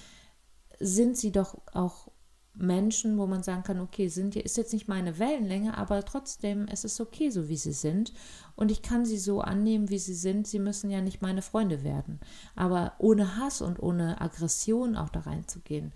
sind 0.79 1.17
sie 1.17 1.33
doch 1.33 1.57
auch 1.73 2.09
Menschen, 2.53 3.19
wo 3.19 3.27
man 3.27 3.43
sagen 3.43 3.63
kann, 3.63 3.81
okay, 3.81 4.09
sind, 4.09 4.37
ist 4.37 4.59
jetzt 4.59 4.75
nicht 4.75 4.89
meine 4.89 5.19
Wellenlänge, 5.19 5.77
aber 5.77 6.05
trotzdem 6.05 6.67
es 6.71 6.85
ist 6.85 7.01
okay, 7.01 7.31
so 7.31 7.49
wie 7.49 7.57
sie 7.57 7.73
sind. 7.73 8.13
Und 8.57 8.71
ich 8.71 8.83
kann 8.83 9.05
sie 9.05 9.19
so 9.19 9.41
annehmen, 9.41 9.91
wie 9.91 9.99
sie 9.99 10.15
sind. 10.15 10.47
Sie 10.47 10.59
müssen 10.59 10.91
ja 10.91 11.03
nicht 11.03 11.21
meine 11.21 11.43
Freunde 11.43 11.85
werden. 11.85 12.19
Aber 12.55 12.95
ohne 12.99 13.37
Hass 13.37 13.61
und 13.61 13.79
ohne 13.79 14.21
Aggression 14.21 14.97
auch 14.97 15.11
da 15.11 15.21
reinzugehen 15.21 15.93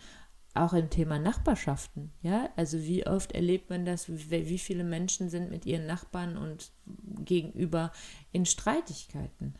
auch 0.54 0.72
im 0.72 0.90
Thema 0.90 1.18
Nachbarschaften, 1.18 2.12
ja, 2.22 2.50
also 2.56 2.82
wie 2.82 3.06
oft 3.06 3.32
erlebt 3.32 3.70
man 3.70 3.84
das, 3.84 4.08
wie 4.08 4.58
viele 4.58 4.84
Menschen 4.84 5.30
sind 5.30 5.50
mit 5.50 5.64
ihren 5.64 5.86
Nachbarn 5.86 6.36
und 6.36 6.72
gegenüber 7.24 7.92
in 8.32 8.46
Streitigkeiten. 8.46 9.54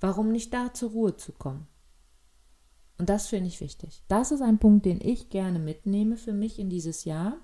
Warum 0.00 0.32
nicht 0.32 0.52
da 0.52 0.72
zur 0.72 0.90
Ruhe 0.90 1.16
zu 1.16 1.32
kommen? 1.32 1.66
Und 2.98 3.10
das 3.10 3.26
finde 3.26 3.48
ich 3.48 3.60
wichtig. 3.60 4.02
Das 4.08 4.30
ist 4.30 4.40
ein 4.40 4.58
Punkt, 4.58 4.86
den 4.86 5.00
ich 5.00 5.28
gerne 5.28 5.58
mitnehme 5.58 6.16
für 6.16 6.32
mich 6.32 6.58
in 6.58 6.70
dieses 6.70 7.04
Jahr. 7.04 7.36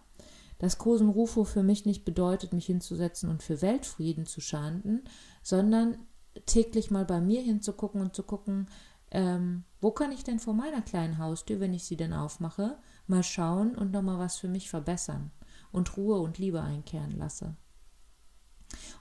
Dass 0.58 0.78
Kosen 0.78 1.08
Rufo 1.08 1.44
für 1.44 1.62
mich 1.62 1.86
nicht 1.86 2.04
bedeutet, 2.04 2.52
mich 2.52 2.66
hinzusetzen 2.66 3.28
und 3.28 3.42
für 3.42 3.60
Weltfrieden 3.62 4.26
zu 4.26 4.40
schanden, 4.40 5.02
sondern 5.42 5.98
täglich 6.46 6.90
mal 6.90 7.04
bei 7.04 7.20
mir 7.20 7.42
hinzugucken 7.42 8.00
und 8.00 8.14
zu 8.14 8.22
gucken, 8.22 8.68
ähm, 9.12 9.64
wo 9.80 9.90
kann 9.90 10.10
ich 10.10 10.24
denn 10.24 10.38
vor 10.38 10.54
meiner 10.54 10.82
kleinen 10.82 11.18
Haustür, 11.18 11.60
wenn 11.60 11.74
ich 11.74 11.84
sie 11.84 11.96
denn 11.96 12.12
aufmache, 12.12 12.78
mal 13.06 13.22
schauen 13.22 13.76
und 13.76 13.92
nochmal 13.92 14.18
was 14.18 14.38
für 14.38 14.48
mich 14.48 14.70
verbessern 14.70 15.30
und 15.70 15.96
Ruhe 15.96 16.18
und 16.18 16.38
Liebe 16.38 16.62
einkehren 16.62 17.12
lasse. 17.12 17.56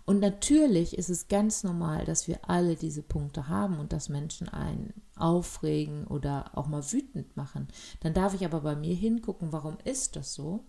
Und 0.05 0.19
natürlich 0.19 0.97
ist 0.97 1.09
es 1.09 1.29
ganz 1.29 1.63
normal, 1.63 2.03
dass 2.03 2.27
wir 2.27 2.49
alle 2.49 2.75
diese 2.75 3.03
Punkte 3.03 3.47
haben 3.47 3.79
und 3.79 3.93
dass 3.93 4.09
Menschen 4.09 4.49
einen 4.49 4.93
aufregen 5.15 6.05
oder 6.07 6.57
auch 6.57 6.67
mal 6.67 6.83
wütend 6.91 7.37
machen. 7.37 7.69
Dann 8.01 8.13
darf 8.13 8.33
ich 8.33 8.43
aber 8.43 8.61
bei 8.61 8.75
mir 8.75 8.93
hingucken, 8.93 9.53
warum 9.53 9.77
ist 9.85 10.17
das 10.17 10.33
so? 10.33 10.65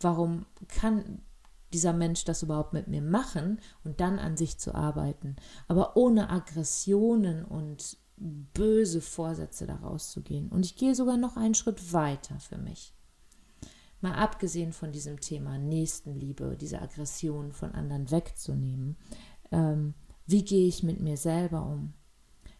Warum 0.00 0.46
kann 0.66 1.22
dieser 1.72 1.92
Mensch 1.92 2.24
das 2.24 2.42
überhaupt 2.42 2.72
mit 2.72 2.88
mir 2.88 3.02
machen 3.02 3.60
und 3.84 4.00
dann 4.00 4.18
an 4.18 4.36
sich 4.36 4.58
zu 4.58 4.74
arbeiten, 4.74 5.36
aber 5.68 5.96
ohne 5.96 6.28
Aggressionen 6.28 7.44
und 7.44 7.96
böse 8.22 9.00
Vorsätze 9.00 9.66
daraus 9.66 10.10
zu 10.10 10.22
gehen. 10.22 10.48
Und 10.48 10.64
ich 10.64 10.76
gehe 10.76 10.94
sogar 10.94 11.16
noch 11.16 11.36
einen 11.36 11.54
Schritt 11.54 11.92
weiter 11.92 12.38
für 12.38 12.58
mich. 12.58 12.94
Mal 14.00 14.14
abgesehen 14.14 14.72
von 14.72 14.92
diesem 14.92 15.20
Thema 15.20 15.58
Nächstenliebe, 15.58 16.56
diese 16.60 16.80
Aggression 16.80 17.52
von 17.52 17.72
anderen 17.72 18.10
wegzunehmen. 18.10 18.96
Ähm, 19.50 19.94
wie 20.26 20.44
gehe 20.44 20.66
ich 20.66 20.82
mit 20.82 21.00
mir 21.00 21.16
selber 21.16 21.66
um? 21.66 21.94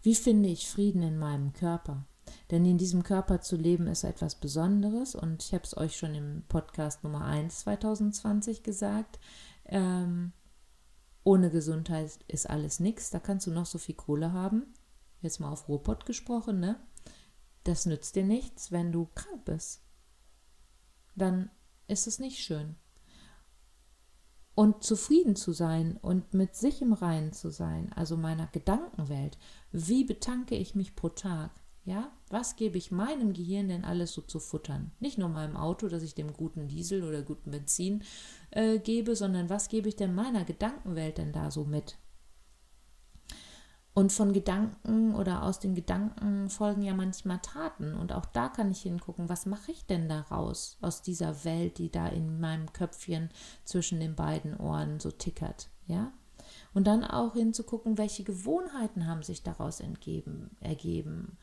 Wie 0.03 0.15
finde 0.15 0.49
ich 0.49 0.69
Frieden 0.69 1.03
in 1.03 1.19
meinem 1.19 1.53
Körper? 1.53 2.07
Denn 2.51 2.65
in 2.65 2.79
diesem 2.79 3.03
Körper 3.03 3.41
zu 3.41 3.57
leben 3.57 3.87
ist 3.87 4.05
etwas 4.05 4.37
Besonderes 4.37 5.15
und 5.15 5.43
ich 5.43 5.53
habe 5.53 5.65
es 5.65 5.77
euch 5.77 5.97
schon 5.97 6.15
im 6.15 6.45
Podcast 6.49 7.05
Nummer 7.05 7.25
1 7.25 7.61
2020 7.61 8.63
gesagt. 8.63 9.19
Ähm, 9.67 10.33
ohne 11.25 11.51
Gesundheit 11.51 12.19
ist 12.29 12.49
alles 12.49 12.81
nichts. 12.81 13.11
Da 13.11 13.19
kannst 13.19 13.47
du 13.47 13.51
noch 13.51 13.67
so 13.67 13.79
viel 13.79 13.95
Kohle 13.95 14.33
haben. 14.33 14.75
Jetzt 15.23 15.41
mal 15.41 15.51
auf 15.51 15.69
Ruhrpott 15.69 16.05
gesprochen, 16.05 16.61
ne? 16.61 16.79
Das 17.65 17.87
nützt 17.87 18.17
dir 18.17 18.25
nichts, 18.25 18.73
wenn 18.73 18.93
du 18.93 19.09
krank 19.15 19.45
bist 19.47 19.83
dann 21.15 21.51
ist 21.89 22.07
es 22.07 22.19
nicht 22.19 22.39
schön. 22.39 22.77
Und 24.55 24.85
zufrieden 24.85 25.35
zu 25.35 25.53
sein 25.53 25.97
und 25.97 26.35
mit 26.35 26.55
sich 26.55 26.83
im 26.83 26.93
Reinen 26.93 27.33
zu 27.33 27.51
sein, 27.51 27.91
also 27.95 28.17
meiner 28.17 28.49
Gedankenwelt, 28.49 29.39
wie 29.71 30.05
betanke 30.05 30.57
ich 30.57 30.75
mich 30.75 30.95
pro 30.95 31.09
Tag? 31.09 31.51
Ja, 31.85 32.13
was 32.29 32.55
gebe 32.55 32.79
ich 32.79 32.93
meinem 32.93 33.33
Gehirn 33.33 33.69
denn 33.69 33.85
alles 33.85 34.13
so 34.13 34.21
zu 34.21 34.39
futtern? 34.39 34.93
Nicht 35.01 35.19
nur 35.19 35.29
meinem 35.29 35.57
Auto, 35.57 35.89
dass 35.89 36.05
ich 36.05 36.15
dem 36.15 36.33
guten 36.33 36.69
Diesel 36.69 37.03
oder 37.03 37.23
guten 37.23 37.51
Benzin 37.51 38.05
äh, 38.51 38.79
gebe, 38.79 39.17
sondern 39.17 39.51
was 39.51 39.69
gebe 39.69 39.89
ich 39.89 39.97
denn 39.97 40.15
meiner 40.15 40.45
Gedankenwelt 40.45 41.19
denn 41.19 41.33
da 41.33 41.51
so 41.51 41.65
mit? 41.65 41.99
Und 43.95 44.11
von 44.11 44.33
Gedanken 44.33 45.15
oder 45.15 45.43
aus 45.43 45.59
den 45.59 45.75
Gedanken 45.75 46.49
folgen 46.49 46.83
ja 46.83 46.95
manchmal 46.95 47.41
Taten. 47.41 47.95
Und 47.95 48.13
auch 48.13 48.25
da 48.25 48.49
kann 48.49 48.71
ich 48.71 48.81
hingucken, 48.83 49.29
was 49.29 49.45
mache 49.45 49.71
ich 49.71 49.85
denn 49.85 50.09
daraus, 50.09 50.79
aus 50.81 51.03
dieser 51.03 51.45
Welt, 51.45 51.77
die 51.77 51.91
da 51.91 52.09
in 52.09 52.41
meinem 52.41 52.73
Köpfchen 52.73 53.29
zwischen 53.65 54.01
den 54.01 54.15
beiden 54.15 54.57
Ohren 54.57 54.99
so 54.99 55.11
tickert. 55.11 55.69
Ja? 55.87 56.11
Und 56.73 56.87
dann 56.87 57.05
auch 57.05 57.35
hinzugucken, 57.35 57.99
welche 57.99 58.25
Gewohnheiten 58.25 59.07
haben 59.07 59.23
sich 59.23 59.43
daraus 59.43 59.81
entgeben, 59.81 60.57
ergeben. 60.61 61.37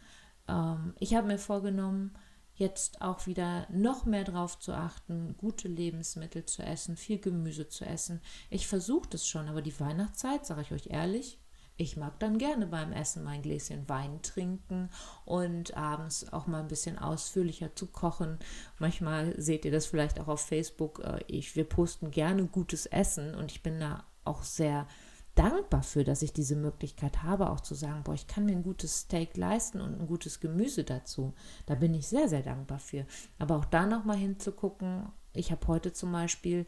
Ähm, 0.47 0.95
ich 0.97 1.13
habe 1.13 1.27
mir 1.27 1.37
vorgenommen, 1.37 2.15
jetzt 2.55 3.01
auch 3.01 3.27
wieder 3.27 3.67
noch 3.69 4.05
mehr 4.05 4.23
darauf 4.23 4.59
zu 4.59 4.73
achten, 4.73 5.35
gute 5.37 5.67
Lebensmittel 5.67 6.45
zu 6.45 6.63
essen, 6.63 6.97
viel 6.97 7.19
Gemüse 7.19 7.69
zu 7.69 7.85
essen. 7.85 8.21
Ich 8.49 8.67
versuche 8.67 9.07
das 9.09 9.27
schon, 9.27 9.47
aber 9.47 9.61
die 9.61 9.79
Weihnachtszeit, 9.79 10.45
sage 10.45 10.61
ich 10.61 10.71
euch 10.71 10.87
ehrlich, 10.87 11.39
ich 11.79 11.95
mag 11.95 12.19
dann 12.19 12.37
gerne 12.37 12.67
beim 12.67 12.91
Essen 12.91 13.23
mein 13.23 13.41
Gläschen 13.41 13.87
Wein 13.87 14.21
trinken 14.21 14.89
und 15.23 15.77
abends 15.77 16.31
auch 16.33 16.45
mal 16.45 16.59
ein 16.59 16.67
bisschen 16.67 16.99
ausführlicher 16.99 17.73
zu 17.73 17.87
kochen. 17.87 18.37
Manchmal 18.79 19.33
seht 19.41 19.63
ihr 19.63 19.71
das 19.71 19.85
vielleicht 19.85 20.19
auch 20.19 20.27
auf 20.27 20.41
Facebook. 20.41 20.99
Äh, 20.99 21.23
ich, 21.27 21.55
wir 21.55 21.63
posten 21.63 22.11
gerne 22.11 22.45
gutes 22.45 22.85
Essen 22.85 23.33
und 23.33 23.51
ich 23.51 23.63
bin 23.63 23.79
da 23.79 24.03
auch 24.25 24.43
sehr 24.43 24.87
dankbar 25.35 25.83
für, 25.83 26.03
dass 26.03 26.21
ich 26.21 26.33
diese 26.33 26.57
Möglichkeit 26.57 27.23
habe, 27.23 27.49
auch 27.49 27.61
zu 27.61 27.75
sagen, 27.75 28.03
boah, 28.03 28.13
ich 28.13 28.27
kann 28.27 28.43
mir 28.43 28.51
ein 28.51 28.63
gutes 28.63 29.01
Steak 29.01 29.37
leisten 29.37 29.79
und 29.79 30.01
ein 30.01 30.07
gutes 30.07 30.41
Gemüse 30.41 30.83
dazu. 30.83 31.33
Da 31.65 31.75
bin 31.75 31.93
ich 31.93 32.09
sehr, 32.09 32.27
sehr 32.27 32.41
dankbar 32.41 32.79
für. 32.79 33.05
Aber 33.37 33.55
auch 33.55 33.65
da 33.65 33.85
nochmal 33.85 34.17
hinzugucken, 34.17 35.07
ich 35.33 35.51
habe 35.53 35.65
heute 35.67 35.93
zum 35.93 36.11
Beispiel 36.11 36.65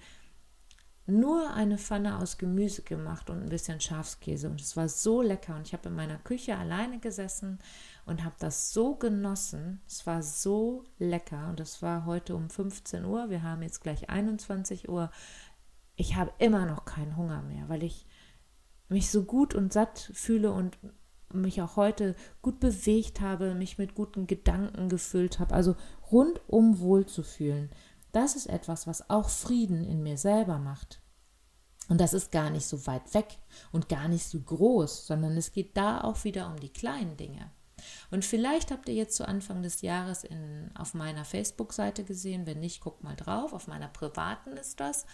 nur 1.07 1.53
eine 1.53 1.77
Pfanne 1.77 2.17
aus 2.19 2.37
Gemüse 2.37 2.83
gemacht 2.83 3.29
und 3.29 3.41
ein 3.41 3.49
bisschen 3.49 3.79
Schafskäse. 3.79 4.49
Und 4.49 4.61
es 4.61 4.77
war 4.77 4.87
so 4.87 5.21
lecker. 5.21 5.55
Und 5.55 5.67
ich 5.67 5.73
habe 5.73 5.89
in 5.89 5.95
meiner 5.95 6.17
Küche 6.17 6.57
alleine 6.57 6.99
gesessen 6.99 7.59
und 8.05 8.23
habe 8.23 8.35
das 8.39 8.71
so 8.71 8.95
genossen. 8.95 9.81
Es 9.87 10.05
war 10.05 10.21
so 10.21 10.83
lecker. 10.99 11.49
Und 11.49 11.59
es 11.59 11.81
war 11.81 12.05
heute 12.05 12.35
um 12.35 12.49
15 12.49 13.05
Uhr. 13.05 13.29
Wir 13.29 13.43
haben 13.43 13.63
jetzt 13.63 13.81
gleich 13.81 14.09
21 14.09 14.89
Uhr. 14.89 15.11
Ich 15.95 16.15
habe 16.15 16.31
immer 16.39 16.65
noch 16.65 16.85
keinen 16.85 17.17
Hunger 17.17 17.41
mehr, 17.41 17.67
weil 17.67 17.83
ich 17.83 18.05
mich 18.87 19.09
so 19.09 19.23
gut 19.23 19.55
und 19.55 19.73
satt 19.73 20.11
fühle 20.13 20.51
und 20.51 20.77
mich 21.33 21.61
auch 21.61 21.75
heute 21.77 22.15
gut 22.41 22.59
bewegt 22.59 23.21
habe, 23.21 23.55
mich 23.55 23.77
mit 23.77 23.95
guten 23.95 24.27
Gedanken 24.27 24.89
gefüllt 24.89 25.39
habe. 25.39 25.55
Also 25.55 25.75
rundum 26.11 26.79
wohl 26.79 27.05
zu 27.05 27.23
fühlen. 27.23 27.69
Das 28.11 28.35
ist 28.35 28.47
etwas, 28.47 28.87
was 28.87 29.09
auch 29.09 29.29
Frieden 29.29 29.83
in 29.83 30.03
mir 30.03 30.17
selber 30.17 30.57
macht. 30.57 31.01
Und 31.89 31.99
das 31.99 32.13
ist 32.13 32.31
gar 32.31 32.49
nicht 32.49 32.65
so 32.65 32.87
weit 32.87 33.13
weg 33.13 33.37
und 33.71 33.89
gar 33.89 34.07
nicht 34.07 34.25
so 34.25 34.39
groß, 34.39 35.07
sondern 35.07 35.35
es 35.35 35.51
geht 35.51 35.75
da 35.75 36.01
auch 36.01 36.23
wieder 36.23 36.47
um 36.47 36.59
die 36.59 36.71
kleinen 36.71 37.17
Dinge. 37.17 37.51
Und 38.11 38.23
vielleicht 38.23 38.71
habt 38.71 38.87
ihr 38.87 38.95
jetzt 38.95 39.15
zu 39.15 39.27
Anfang 39.27 39.63
des 39.63 39.81
Jahres 39.81 40.23
in, 40.23 40.71
auf 40.75 40.93
meiner 40.93 41.25
Facebook-Seite 41.25 42.03
gesehen, 42.03 42.45
wenn 42.45 42.59
nicht, 42.59 42.81
guckt 42.81 43.03
mal 43.03 43.15
drauf, 43.15 43.53
auf 43.53 43.67
meiner 43.67 43.87
privaten 43.87 44.51
ist 44.51 44.79
das, 44.79 45.05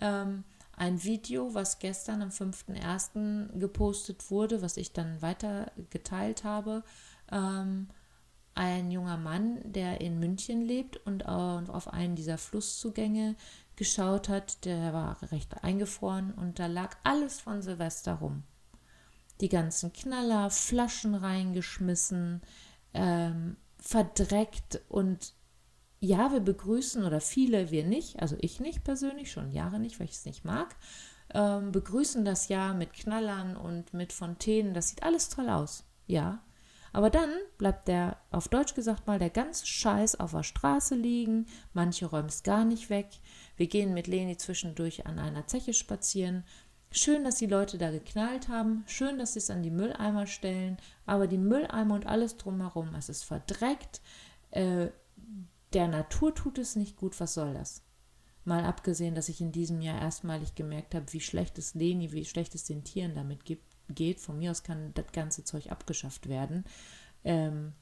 ähm, 0.00 0.44
ein 0.76 1.04
Video, 1.04 1.54
was 1.54 1.78
gestern 1.78 2.22
am 2.22 2.30
5.1. 2.30 3.58
gepostet 3.58 4.30
wurde, 4.30 4.60
was 4.62 4.76
ich 4.76 4.92
dann 4.92 5.22
weiter 5.22 5.70
geteilt 5.90 6.42
habe. 6.42 6.82
Ähm, 7.30 7.88
ein 8.54 8.90
junger 8.90 9.16
Mann, 9.16 9.60
der 9.64 10.00
in 10.00 10.18
München 10.18 10.62
lebt 10.62 10.96
und 10.98 11.26
auf 11.26 11.92
einen 11.92 12.14
dieser 12.14 12.38
Flusszugänge 12.38 13.34
geschaut 13.76 14.28
hat, 14.28 14.64
der 14.64 14.92
war 14.92 15.20
recht 15.32 15.64
eingefroren 15.64 16.32
und 16.32 16.58
da 16.58 16.66
lag 16.66 16.96
alles 17.02 17.40
von 17.40 17.62
Silvester 17.62 18.14
rum. 18.14 18.44
Die 19.40 19.48
ganzen 19.48 19.92
Knaller, 19.92 20.50
Flaschen 20.50 21.14
reingeschmissen, 21.14 22.42
ähm, 22.92 23.56
verdreckt 23.78 24.80
und 24.88 25.34
ja, 25.98 26.32
wir 26.32 26.40
begrüßen 26.40 27.02
oder 27.04 27.20
viele, 27.20 27.70
wir 27.70 27.84
nicht, 27.84 28.20
also 28.20 28.36
ich 28.40 28.60
nicht 28.60 28.84
persönlich, 28.84 29.32
schon 29.32 29.52
Jahre 29.52 29.80
nicht, 29.80 29.98
weil 29.98 30.06
ich 30.06 30.12
es 30.12 30.26
nicht 30.26 30.44
mag, 30.44 30.76
ähm, 31.32 31.72
begrüßen 31.72 32.24
das 32.24 32.48
Jahr 32.48 32.74
mit 32.74 32.92
Knallern 32.92 33.56
und 33.56 33.92
mit 33.94 34.12
Fontänen, 34.12 34.74
das 34.74 34.90
sieht 34.90 35.02
alles 35.02 35.28
toll 35.30 35.48
aus, 35.48 35.84
ja. 36.06 36.42
Aber 36.94 37.10
dann 37.10 37.30
bleibt 37.58 37.88
der, 37.88 38.18
auf 38.30 38.46
Deutsch 38.46 38.74
gesagt 38.74 39.08
mal, 39.08 39.18
der 39.18 39.28
ganze 39.28 39.66
Scheiß 39.66 40.20
auf 40.20 40.30
der 40.30 40.44
Straße 40.44 40.94
liegen. 40.94 41.46
Manche 41.72 42.06
räumen 42.06 42.28
es 42.28 42.44
gar 42.44 42.64
nicht 42.64 42.88
weg. 42.88 43.08
Wir 43.56 43.66
gehen 43.66 43.94
mit 43.94 44.06
Leni 44.06 44.36
zwischendurch 44.36 45.04
an 45.04 45.18
einer 45.18 45.48
Zeche 45.48 45.74
spazieren. 45.74 46.44
Schön, 46.92 47.24
dass 47.24 47.34
die 47.34 47.48
Leute 47.48 47.78
da 47.78 47.90
geknallt 47.90 48.46
haben. 48.46 48.84
Schön, 48.86 49.18
dass 49.18 49.32
sie 49.32 49.40
es 49.40 49.50
an 49.50 49.64
die 49.64 49.72
Mülleimer 49.72 50.28
stellen. 50.28 50.76
Aber 51.04 51.26
die 51.26 51.36
Mülleimer 51.36 51.96
und 51.96 52.06
alles 52.06 52.36
drumherum, 52.36 52.94
es 52.94 53.08
ist 53.08 53.24
verdreckt. 53.24 54.00
Äh, 54.52 54.90
der 55.72 55.88
Natur 55.88 56.32
tut 56.32 56.58
es 56.58 56.76
nicht 56.76 56.96
gut. 56.96 57.18
Was 57.18 57.34
soll 57.34 57.54
das? 57.54 57.82
Mal 58.44 58.64
abgesehen, 58.64 59.16
dass 59.16 59.28
ich 59.28 59.40
in 59.40 59.50
diesem 59.50 59.80
Jahr 59.80 60.00
erstmalig 60.00 60.54
gemerkt 60.54 60.94
habe, 60.94 61.12
wie 61.12 61.20
schlecht 61.20 61.58
es 61.58 61.74
Leni, 61.74 62.12
wie 62.12 62.24
schlecht 62.24 62.54
es 62.54 62.62
den 62.62 62.84
Tieren 62.84 63.16
damit 63.16 63.44
gibt 63.44 63.73
geht. 63.88 64.20
Von 64.20 64.38
mir 64.38 64.50
aus 64.50 64.62
kann 64.62 64.92
das 64.94 65.12
ganze 65.12 65.44
Zeug 65.44 65.70
abgeschafft 65.70 66.28
werden. 66.28 66.64
Ähm, 67.24 67.72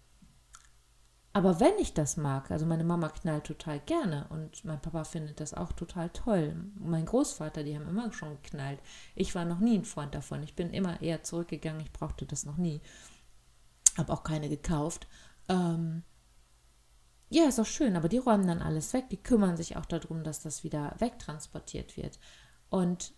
aber 1.35 1.61
wenn 1.61 1.79
ich 1.79 1.95
das 1.95 2.19
mag, 2.19 2.51
also 2.51 2.67
meine 2.67 2.85
Mama 2.85 3.09
knallt 3.09 3.45
total 3.45 3.81
gerne 3.81 4.27
und 4.29 4.65
mein 4.67 4.83
Papa 4.83 5.05
findet 5.05 5.41
das 5.41 5.55
auch 5.55 5.73
total 5.73 6.11
toll. 6.11 6.55
Mein 6.79 7.07
Großvater, 7.07 7.65
die 7.65 7.75
haben 7.75 7.89
immer 7.89 8.13
schon 8.13 8.37
geknallt. 8.43 8.81
Ich 9.15 9.35
war 9.35 9.47
noch 9.47 9.59
nie 9.59 9.79
ein 9.79 9.87
Freund 9.87 10.15
davon. 10.15 10.43
Ich 10.43 10.55
bin 10.55 10.71
immer 10.71 11.01
eher 11.01 11.23
zurückgegangen. 11.23 11.81
Ich 11.81 11.93
brauchte 11.93 12.27
das 12.27 12.45
noch 12.45 12.59
nie. 12.59 12.83
Habe 13.97 14.13
auch 14.13 14.25
keine 14.25 14.51
gekauft. 14.51 15.07
Ähm, 15.49 16.03
ja, 17.31 17.49
ist 17.49 17.59
auch 17.59 17.67
schön, 17.67 17.97
aber 17.97 18.11
die 18.11 18.19
räumen 18.19 18.47
dann 18.47 18.61
alles 18.61 18.93
weg. 18.93 19.09
Die 19.09 19.23
kümmern 19.23 19.57
sich 19.57 19.79
auch 19.79 19.87
darum, 19.87 20.25
dass 20.25 20.41
das 20.41 20.65
wieder 20.65 20.95
wegtransportiert 20.99 21.97
wird. 21.97 22.19
Und 22.69 23.15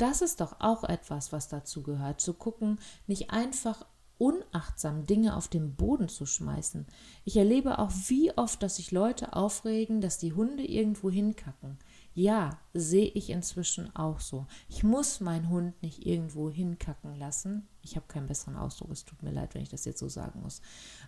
das 0.00 0.22
ist 0.22 0.40
doch 0.40 0.56
auch 0.60 0.84
etwas, 0.84 1.32
was 1.32 1.48
dazu 1.48 1.82
gehört, 1.82 2.20
zu 2.20 2.34
gucken, 2.34 2.78
nicht 3.06 3.30
einfach 3.30 3.86
unachtsam 4.20 5.06
Dinge 5.06 5.34
auf 5.34 5.48
den 5.48 5.74
Boden 5.76 6.10
zu 6.10 6.26
schmeißen. 6.26 6.86
Ich 7.24 7.38
erlebe 7.38 7.78
auch 7.78 7.90
wie 8.08 8.36
oft, 8.36 8.62
dass 8.62 8.76
sich 8.76 8.92
Leute 8.92 9.32
aufregen, 9.32 10.02
dass 10.02 10.18
die 10.18 10.34
Hunde 10.34 10.62
irgendwo 10.62 11.10
hinkacken. 11.10 11.78
Ja, 12.12 12.58
sehe 12.74 13.08
ich 13.08 13.30
inzwischen 13.30 13.96
auch 13.96 14.20
so. 14.20 14.46
Ich 14.68 14.84
muss 14.84 15.20
meinen 15.20 15.48
Hund 15.48 15.82
nicht 15.82 16.04
irgendwo 16.04 16.50
hinkacken 16.50 17.16
lassen. 17.16 17.66
Ich 17.80 17.96
habe 17.96 18.06
keinen 18.08 18.26
besseren 18.26 18.56
Ausdruck, 18.56 18.90
es 18.90 19.06
tut 19.06 19.22
mir 19.22 19.32
leid, 19.32 19.54
wenn 19.54 19.62
ich 19.62 19.70
das 19.70 19.86
jetzt 19.86 20.00
so 20.00 20.08
sagen 20.10 20.42
muss. 20.42 20.60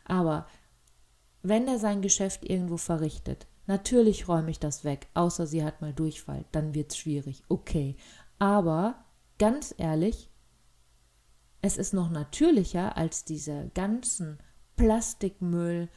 Aber 0.06 0.46
wenn 1.42 1.68
er 1.68 1.78
sein 1.78 2.00
Geschäft 2.00 2.48
irgendwo 2.48 2.78
verrichtet, 2.78 3.46
natürlich 3.66 4.26
räume 4.26 4.50
ich 4.50 4.58
das 4.58 4.84
weg, 4.84 5.08
außer 5.12 5.46
sie 5.46 5.62
hat 5.62 5.82
mal 5.82 5.92
Durchfall, 5.92 6.46
dann 6.50 6.74
wird 6.74 6.92
es 6.92 6.96
schwierig. 6.96 7.42
Okay. 7.50 7.96
Aber 8.42 9.04
ganz 9.38 9.72
ehrlich, 9.78 10.28
es 11.60 11.76
ist 11.76 11.94
noch 11.94 12.10
natürlicher 12.10 12.96
als 12.96 13.24
diese 13.24 13.70
ganzen 13.72 14.38
Plastikmüll, 14.74 15.88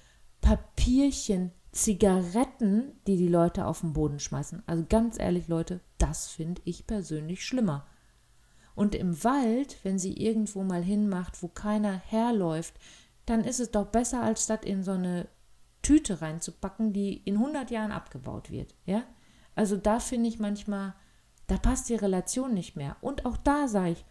Papierchen, 0.42 1.54
Zigaretten, 1.72 3.02
die 3.08 3.18
die 3.18 3.30
Leute 3.30 3.66
auf 3.66 3.80
den 3.82 3.94
Boden 3.94 4.20
schmeißen. 4.20 4.62
Also 4.68 4.86
ganz 4.88 5.18
ehrlich, 5.20 5.48
Leute, 5.48 5.82
das 5.98 6.28
finde 6.28 6.62
ich 6.66 6.86
persönlich 6.86 7.44
schlimmer. 7.44 7.88
Und 8.76 8.94
im 8.94 9.24
Wald, 9.24 9.78
wenn 9.82 9.98
sie 9.98 10.14
irgendwo 10.14 10.62
mal 10.62 10.84
hinmacht, 10.84 11.42
wo 11.42 11.48
keiner 11.48 11.98
herläuft, 11.98 12.76
dann 13.26 13.44
ist 13.44 13.60
es 13.60 13.72
doch 13.72 13.88
besser, 13.88 14.22
als 14.22 14.46
das 14.46 14.62
in 14.64 14.84
so 14.84 14.92
eine 14.92 15.28
Tüte 15.82 16.22
reinzupacken, 16.22 16.94
die 16.94 17.18
in 17.24 17.38
100 17.38 17.72
Jahren 17.72 17.92
abgebaut 17.92 18.52
wird. 18.52 18.76
Ja? 18.86 19.02
Also 19.56 19.78
da 19.78 20.00
finde 20.00 20.30
ich 20.30 20.38
manchmal, 20.38 20.94
da 21.48 21.58
passt 21.58 21.90
die 21.90 21.96
Relation 21.96 22.54
nicht 22.54 22.76
mehr. 22.76 22.98
Und 23.02 23.26
auch 23.26 23.38
da 23.38 23.68
sage 23.68 23.92
ich, 23.92 24.06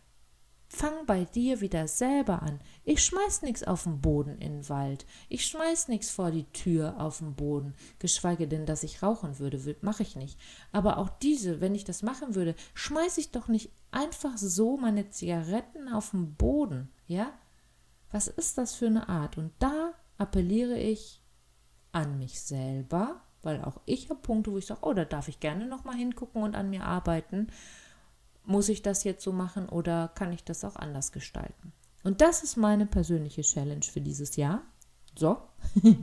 fang 0.68 1.06
bei 1.06 1.24
dir 1.24 1.60
wieder 1.60 1.86
selber 1.88 2.42
an. 2.42 2.60
Ich 2.84 3.04
schmeiß 3.04 3.42
nichts 3.42 3.62
auf 3.62 3.84
den 3.84 4.00
Boden 4.00 4.38
in 4.38 4.60
den 4.60 4.68
Wald. 4.68 5.06
Ich 5.28 5.46
schmeiß 5.46 5.88
nichts 5.88 6.10
vor 6.10 6.30
die 6.30 6.50
Tür 6.52 7.00
auf 7.00 7.18
den 7.18 7.34
Boden. 7.34 7.74
Geschweige 7.98 8.48
denn, 8.48 8.66
dass 8.66 8.82
ich 8.82 9.02
rauchen 9.02 9.38
würde, 9.38 9.76
mache 9.82 10.02
ich 10.02 10.16
nicht. 10.16 10.38
Aber 10.72 10.98
auch 10.98 11.08
diese, 11.08 11.60
wenn 11.60 11.74
ich 11.74 11.84
das 11.84 12.02
machen 12.02 12.34
würde, 12.34 12.54
schmeiß 12.74 13.18
ich 13.18 13.30
doch 13.30 13.48
nicht 13.48 13.70
einfach 13.90 14.36
so 14.36 14.76
meine 14.76 15.10
Zigaretten 15.10 15.88
auf 15.88 16.10
den 16.10 16.34
Boden. 16.34 16.90
Ja? 17.06 17.32
Was 18.10 18.28
ist 18.28 18.58
das 18.58 18.74
für 18.74 18.86
eine 18.86 19.08
Art? 19.08 19.38
Und 19.38 19.52
da 19.58 19.92
appelliere 20.18 20.78
ich 20.78 21.22
an 21.92 22.18
mich 22.18 22.40
selber, 22.40 23.23
weil 23.44 23.62
auch 23.62 23.80
ich 23.86 24.10
habe 24.10 24.20
Punkte, 24.20 24.52
wo 24.52 24.58
ich 24.58 24.66
sage, 24.66 24.80
oh, 24.82 24.92
da 24.92 25.04
darf 25.04 25.28
ich 25.28 25.40
gerne 25.40 25.66
nochmal 25.66 25.96
hingucken 25.96 26.42
und 26.42 26.54
an 26.54 26.70
mir 26.70 26.84
arbeiten. 26.84 27.48
Muss 28.44 28.68
ich 28.68 28.82
das 28.82 29.04
jetzt 29.04 29.22
so 29.22 29.32
machen 29.32 29.68
oder 29.68 30.08
kann 30.08 30.32
ich 30.32 30.44
das 30.44 30.64
auch 30.64 30.76
anders 30.76 31.12
gestalten? 31.12 31.72
Und 32.02 32.20
das 32.20 32.42
ist 32.42 32.56
meine 32.56 32.86
persönliche 32.86 33.42
Challenge 33.42 33.82
für 33.82 34.00
dieses 34.00 34.36
Jahr. 34.36 34.62
So. 35.16 35.38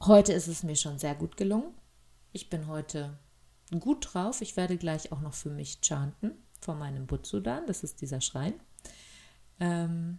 heute 0.00 0.32
ist 0.32 0.48
es 0.48 0.62
mir 0.62 0.76
schon 0.76 0.98
sehr 0.98 1.14
gut 1.14 1.36
gelungen. 1.36 1.72
Ich 2.32 2.50
bin 2.50 2.66
heute 2.66 3.16
gut 3.78 4.08
drauf. 4.12 4.40
Ich 4.40 4.56
werde 4.56 4.76
gleich 4.76 5.12
auch 5.12 5.20
noch 5.20 5.34
für 5.34 5.50
mich 5.50 5.80
chanten 5.82 6.32
vor 6.60 6.74
meinem 6.74 7.06
Butsudan. 7.06 7.66
Das 7.66 7.84
ist 7.84 8.00
dieser 8.00 8.20
Schrein. 8.20 8.54
Ähm, 9.60 10.18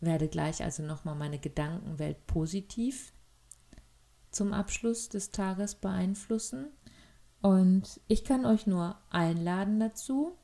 werde 0.00 0.28
gleich 0.28 0.62
also 0.62 0.82
nochmal 0.82 1.14
meine 1.14 1.38
Gedankenwelt 1.38 2.26
positiv 2.26 3.13
zum 4.34 4.52
Abschluss 4.52 5.08
des 5.08 5.30
Tages 5.30 5.74
beeinflussen. 5.74 6.68
Und 7.40 8.00
ich 8.08 8.24
kann 8.24 8.46
euch 8.46 8.66
nur 8.66 8.96
einladen 9.10 9.78
dazu. 9.78 10.36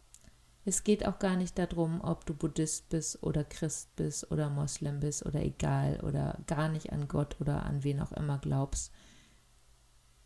Es 0.65 0.85
geht 0.85 1.07
auch 1.07 1.19
gar 1.19 1.37
nicht 1.37 1.59
darum, 1.59 2.03
ob 2.03 2.27
du 2.27 2.35
Buddhist 2.35 2.91
bist 2.91 3.23
oder 3.23 3.45
Christ 3.45 3.97
bist 3.97 4.31
oder 4.31 4.51
Moslem 4.51 5.01
bist 5.01 5.25
oder 5.25 5.43
egal 5.43 6.01
oder 6.01 6.39
gar 6.47 6.69
nicht 6.69 6.93
an 6.93 7.09
Gott 7.09 7.41
oder 7.41 7.65
an 7.65 7.83
wen 7.83 8.01
auch 8.01 8.13
immer 8.13 8.39
glaubst. 8.39 8.93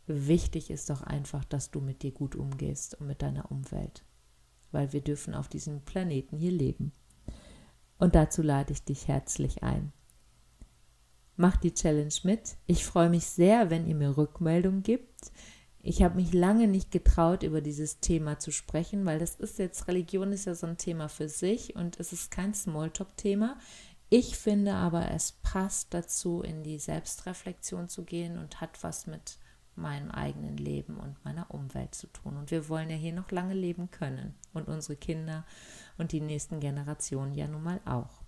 Wichtig 0.07 0.69
ist 0.69 0.89
doch 0.89 1.01
einfach, 1.01 1.45
dass 1.45 1.71
du 1.71 1.81
mit 1.81 2.03
dir 2.03 2.11
gut 2.11 2.35
umgehst 2.35 2.95
und 2.99 3.07
mit 3.07 3.21
deiner 3.21 3.49
Umwelt, 3.49 4.03
weil 4.71 4.93
wir 4.93 5.01
dürfen 5.01 5.33
auf 5.33 5.47
diesem 5.47 5.81
Planeten 5.81 6.37
hier 6.37 6.51
leben. 6.51 6.91
Und 7.97 8.13
dazu 8.13 8.41
lade 8.41 8.73
ich 8.73 8.83
dich 8.83 9.07
herzlich 9.07 9.63
ein. 9.63 9.93
Mach 11.37 11.57
die 11.57 11.73
Challenge 11.73 12.13
mit. 12.23 12.55
Ich 12.65 12.85
freue 12.85 13.09
mich 13.09 13.25
sehr, 13.25 13.69
wenn 13.69 13.87
ihr 13.87 13.95
mir 13.95 14.17
Rückmeldung 14.17 14.83
gibt. 14.83 15.31
Ich 15.81 16.01
habe 16.01 16.15
mich 16.15 16.33
lange 16.33 16.67
nicht 16.67 16.89
getraut, 16.91 17.43
über 17.43 17.61
dieses 17.61 17.99
Thema 17.99 18.39
zu 18.39 18.51
sprechen, 18.51 19.05
weil 19.05 19.19
das 19.19 19.35
ist 19.35 19.59
jetzt, 19.59 19.87
Religion 19.87 20.31
ist 20.31 20.45
ja 20.45 20.55
so 20.55 20.65
ein 20.65 20.77
Thema 20.77 21.09
für 21.09 21.29
sich 21.29 21.75
und 21.75 21.99
es 21.99 22.11
ist 22.11 22.31
kein 22.31 22.53
Smalltalk-Thema. 22.53 23.57
Ich 24.09 24.37
finde 24.37 24.73
aber, 24.73 25.11
es 25.11 25.33
passt 25.43 25.93
dazu, 25.93 26.41
in 26.41 26.63
die 26.63 26.79
Selbstreflexion 26.79 27.89
zu 27.89 28.03
gehen 28.03 28.37
und 28.37 28.61
hat 28.61 28.81
was 28.81 29.05
mit 29.05 29.37
meinem 29.75 30.09
eigenen 30.09 30.57
Leben 30.57 30.97
und 30.97 31.23
meiner 31.25 31.53
Umwelt 31.53 31.93
zu 31.93 32.07
tun. 32.07 32.37
Und 32.37 32.49
wir 32.49 32.69
wollen 32.69 32.89
ja 32.89 32.95
hier 32.95 33.13
noch 33.13 33.29
lange 33.31 33.53
leben 33.53 33.91
können 33.91 34.33
und 34.53 34.67
unsere 34.67 34.95
Kinder 34.95 35.45
und 35.97 36.13
die 36.13 36.21
nächsten 36.21 36.59
Generationen 36.59 37.35
ja 37.35 37.47
nun 37.47 37.63
mal 37.63 37.81
auch. 37.85 38.21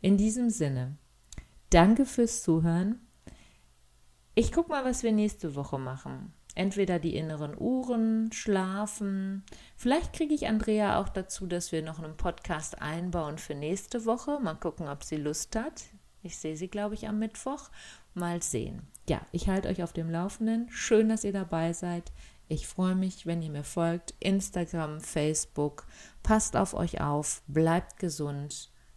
In 0.00 0.16
diesem 0.16 0.50
Sinne, 0.50 0.96
danke 1.70 2.06
fürs 2.06 2.42
Zuhören. 2.42 3.00
Ich 4.34 4.52
gucke 4.52 4.70
mal, 4.70 4.84
was 4.84 5.02
wir 5.02 5.12
nächste 5.12 5.54
Woche 5.54 5.78
machen. 5.78 6.32
Entweder 6.54 6.98
die 6.98 7.16
inneren 7.16 7.54
Uhren, 7.58 8.32
schlafen. 8.32 9.44
Vielleicht 9.76 10.12
kriege 10.14 10.34
ich 10.34 10.46
Andrea 10.46 11.00
auch 11.00 11.08
dazu, 11.08 11.46
dass 11.46 11.70
wir 11.70 11.82
noch 11.82 11.98
einen 11.98 12.16
Podcast 12.16 12.80
einbauen 12.80 13.38
für 13.38 13.54
nächste 13.54 14.06
Woche. 14.06 14.38
Mal 14.40 14.54
gucken, 14.54 14.88
ob 14.88 15.04
sie 15.04 15.16
Lust 15.16 15.54
hat. 15.54 15.84
Ich 16.22 16.38
sehe 16.38 16.56
sie, 16.56 16.68
glaube 16.68 16.94
ich, 16.94 17.08
am 17.08 17.18
Mittwoch. 17.18 17.70
Mal 18.14 18.42
sehen. 18.42 18.82
Ja, 19.08 19.20
ich 19.32 19.48
halte 19.48 19.68
euch 19.68 19.82
auf 19.82 19.92
dem 19.92 20.10
Laufenden. 20.10 20.68
Schön, 20.70 21.08
dass 21.08 21.24
ihr 21.24 21.32
dabei 21.32 21.72
seid. 21.72 22.10
Ich 22.48 22.66
freue 22.66 22.94
mich, 22.94 23.26
wenn 23.26 23.42
ihr 23.42 23.50
mir 23.50 23.64
folgt. 23.64 24.14
Instagram, 24.20 25.00
Facebook. 25.00 25.86
Passt 26.22 26.56
auf 26.56 26.74
euch 26.74 27.00
auf. 27.00 27.42
Bleibt 27.46 27.98
gesund. 27.98 28.70